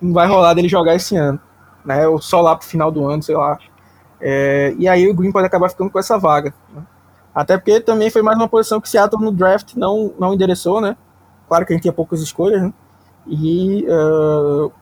[0.00, 1.40] não vai rolar dele jogar esse ano,
[1.84, 3.58] né, ou só lá pro final do ano, sei lá.
[4.20, 6.54] É, e aí o Green pode acabar ficando com essa vaga.
[6.72, 6.82] Né?
[7.34, 10.96] Até porque também foi mais uma posição que Seattle no draft não, não endereçou, né?
[11.48, 12.72] Claro que a gente tinha poucas escolhas, né?
[13.26, 14.72] E, uh,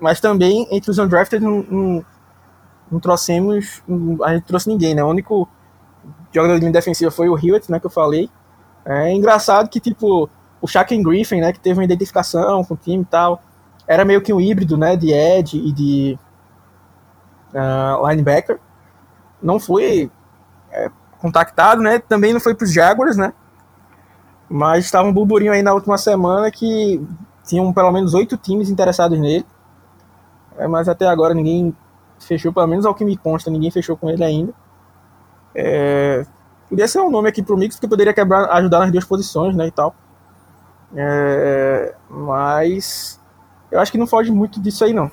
[0.00, 2.04] mas também entre os undrafted não, não,
[2.90, 3.82] não trouxemos,
[4.22, 5.02] a gente trouxe ninguém, né?
[5.02, 5.48] O único
[6.32, 8.30] jogador de linha defensiva foi o Hewitt, né, que eu falei.
[8.84, 10.28] É engraçado que, tipo,
[10.60, 13.42] o Shaquem Griffin, né, que teve uma identificação com o time e tal,
[13.86, 16.18] era meio que um híbrido, né, de edge e de
[17.54, 18.58] uh, linebacker.
[19.42, 20.10] Não foi
[20.70, 23.32] é, contactado, né, também não foi para os Jaguars, né,
[24.48, 27.00] mas estava um burburinho aí na última semana que
[27.44, 29.46] tinham pelo menos oito times interessados nele,
[30.56, 31.74] é, mas até agora ninguém
[32.18, 34.52] fechou, pelo menos ao que me consta, ninguém fechou com ele ainda.
[35.60, 36.24] É,
[36.68, 39.68] Podia ser um nome aqui pro Mix, que poderia quebrar, ajudar nas duas posições, né,
[39.68, 39.96] e tal.
[40.94, 43.18] É, mas
[43.70, 45.10] eu acho que não foge muito disso aí, não.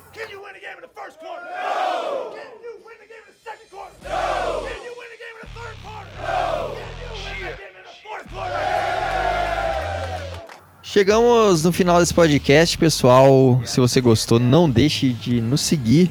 [10.82, 13.60] Chegamos no final desse podcast, pessoal.
[13.64, 16.10] Se você gostou, não deixe de nos seguir.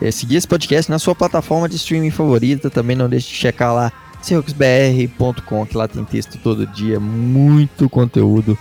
[0.00, 2.70] É, seguir esse podcast na sua plataforma de streaming favorita.
[2.70, 3.92] Também não deixe de checar lá
[4.22, 8.58] seahawksbr.com, que lá tem texto todo dia, muito conteúdo.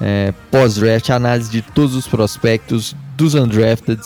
[0.00, 4.00] É, Pós-draft, análise de todos os prospectos, dos undrafted.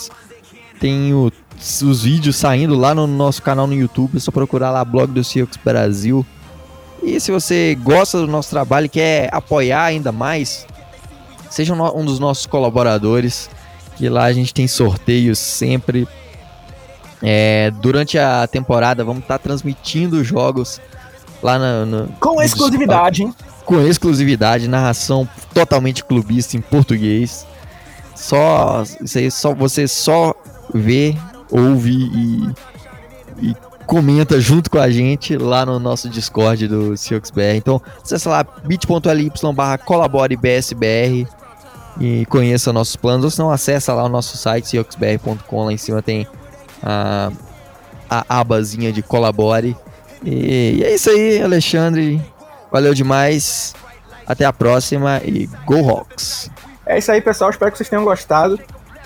[0.79, 4.17] Tem o, os vídeos saindo lá no nosso canal no YouTube.
[4.17, 6.25] É só procurar lá blog do Seahawks Brasil.
[7.01, 10.65] E se você gosta do nosso trabalho e quer apoiar ainda mais,
[11.49, 13.49] seja um dos nossos colaboradores,
[13.97, 16.07] que lá a gente tem sorteios sempre.
[17.25, 20.81] É, durante a temporada vamos estar tá transmitindo jogos
[21.41, 23.33] lá no com exclusividade, hein?
[23.65, 27.47] Com exclusividade, narração totalmente clubista em português.
[28.13, 30.33] Só, isso aí, só você só
[30.73, 31.15] vê,
[31.49, 32.53] ouve e,
[33.41, 33.55] e
[33.85, 37.57] comenta junto com a gente lá no nosso Discord do CioxBR.
[37.57, 41.27] Então, acessa lá bit.ly barra colaborebsbr
[41.99, 43.25] e conheça nossos planos.
[43.25, 45.65] Ou se não, acessa lá o nosso site, cioxbr.com.
[45.65, 46.27] Lá em cima tem
[46.83, 47.31] a,
[48.09, 49.75] a abazinha de colabore.
[50.23, 52.21] E, e é isso aí, Alexandre.
[52.71, 53.73] Valeu demais.
[54.25, 56.49] Até a próxima e Go Rocks!
[56.85, 57.49] É isso aí, pessoal.
[57.49, 58.59] Espero que vocês tenham gostado.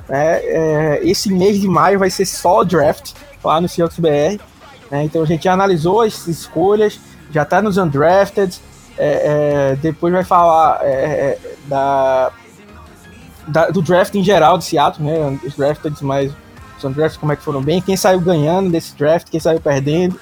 [0.10, 3.14] É, é, esse mês de maio vai ser só draft
[3.44, 4.42] lá no Seahawks BR.
[4.90, 5.04] Né?
[5.04, 7.00] Então a gente já analisou as escolhas,
[7.32, 8.60] já está nos undrafted.
[8.98, 12.32] É, é, depois vai falar é, é, da,
[13.48, 15.40] da, do draft em geral de Seattle, né?
[15.46, 16.32] Os drafted mais
[16.78, 20.20] os undrafted, como é que foram bem, quem saiu ganhando desse draft, quem saiu perdendo,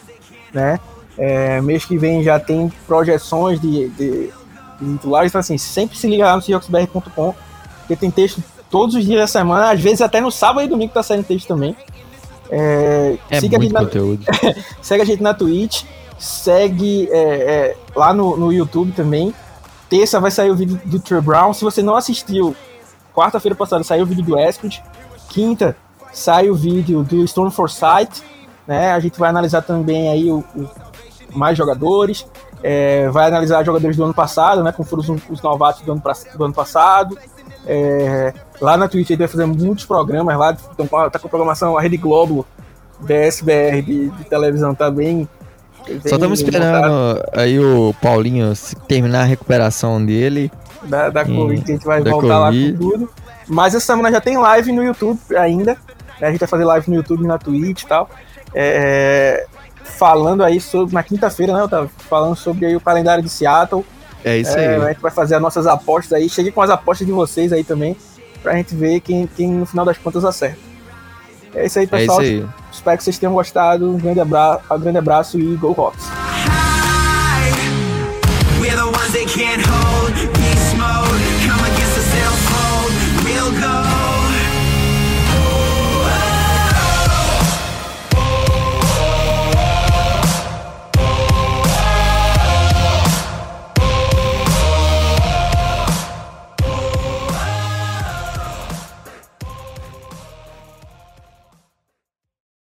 [0.53, 0.80] né?
[1.18, 4.30] É, mês que vem já tem projeções de, de,
[4.82, 7.34] de titulares, então assim, sempre se liga lá no seahawksbr.com,
[7.80, 10.93] porque tem texto todos os dias da semana, às vezes até no sábado e domingo
[10.93, 11.76] tá saindo texto também.
[12.49, 14.26] É, é siga a na, conteúdo.
[14.82, 15.84] segue a gente na Twitch,
[16.18, 19.34] segue é, é, lá no, no YouTube também.
[19.89, 21.53] Terça vai sair o vídeo do Trey Brown.
[21.53, 22.56] Se você não assistiu,
[23.14, 24.84] quarta-feira passada saiu o vídeo do Eskridge.
[25.30, 25.76] Quinta
[26.16, 28.24] sai o vídeo do Stone Forsyth.
[28.66, 28.91] Né?
[28.91, 30.70] A gente vai analisar também aí o, o
[31.38, 32.26] mais jogadores.
[32.63, 34.72] É, vai analisar jogadores do ano passado, né?
[34.72, 36.01] Como foram os, os novatos do ano,
[36.36, 37.16] do ano passado.
[37.68, 41.30] É, lá na Twitch a gente vai fazer muitos programas lá, então, tá com a
[41.30, 42.45] programação, a Rede Globo,
[42.99, 45.28] BSBR de, de televisão também.
[45.80, 48.51] Tá Só estamos esperando aí o Paulinho
[48.88, 50.51] terminar a recuperação dele.
[50.84, 52.72] Da, da Covid, que a gente vai voltar COVID.
[52.72, 53.09] lá com tudo.
[53.47, 55.78] Mas essa semana já tem live no YouTube ainda.
[56.20, 56.28] Né?
[56.28, 58.09] A gente vai fazer live no YouTube na Twitch e tal.
[58.53, 59.45] É,
[59.84, 60.93] falando aí sobre.
[60.93, 61.61] Na quinta-feira, né?
[61.61, 63.86] Eu tava falando sobre aí o calendário de Seattle
[64.26, 64.82] é isso é, aí.
[64.82, 66.28] A gente vai fazer as nossas apostas aí.
[66.28, 67.95] Cheguei com as apostas de vocês aí também,
[68.41, 70.57] pra gente ver quem, quem no final das contas acerta.
[71.53, 72.22] É isso aí, pessoal.
[72.22, 72.49] É isso aí.
[72.72, 73.88] Espero que vocês tenham gostado.
[73.88, 76.03] Um grande abraço, um grande abraço e Go Rocks!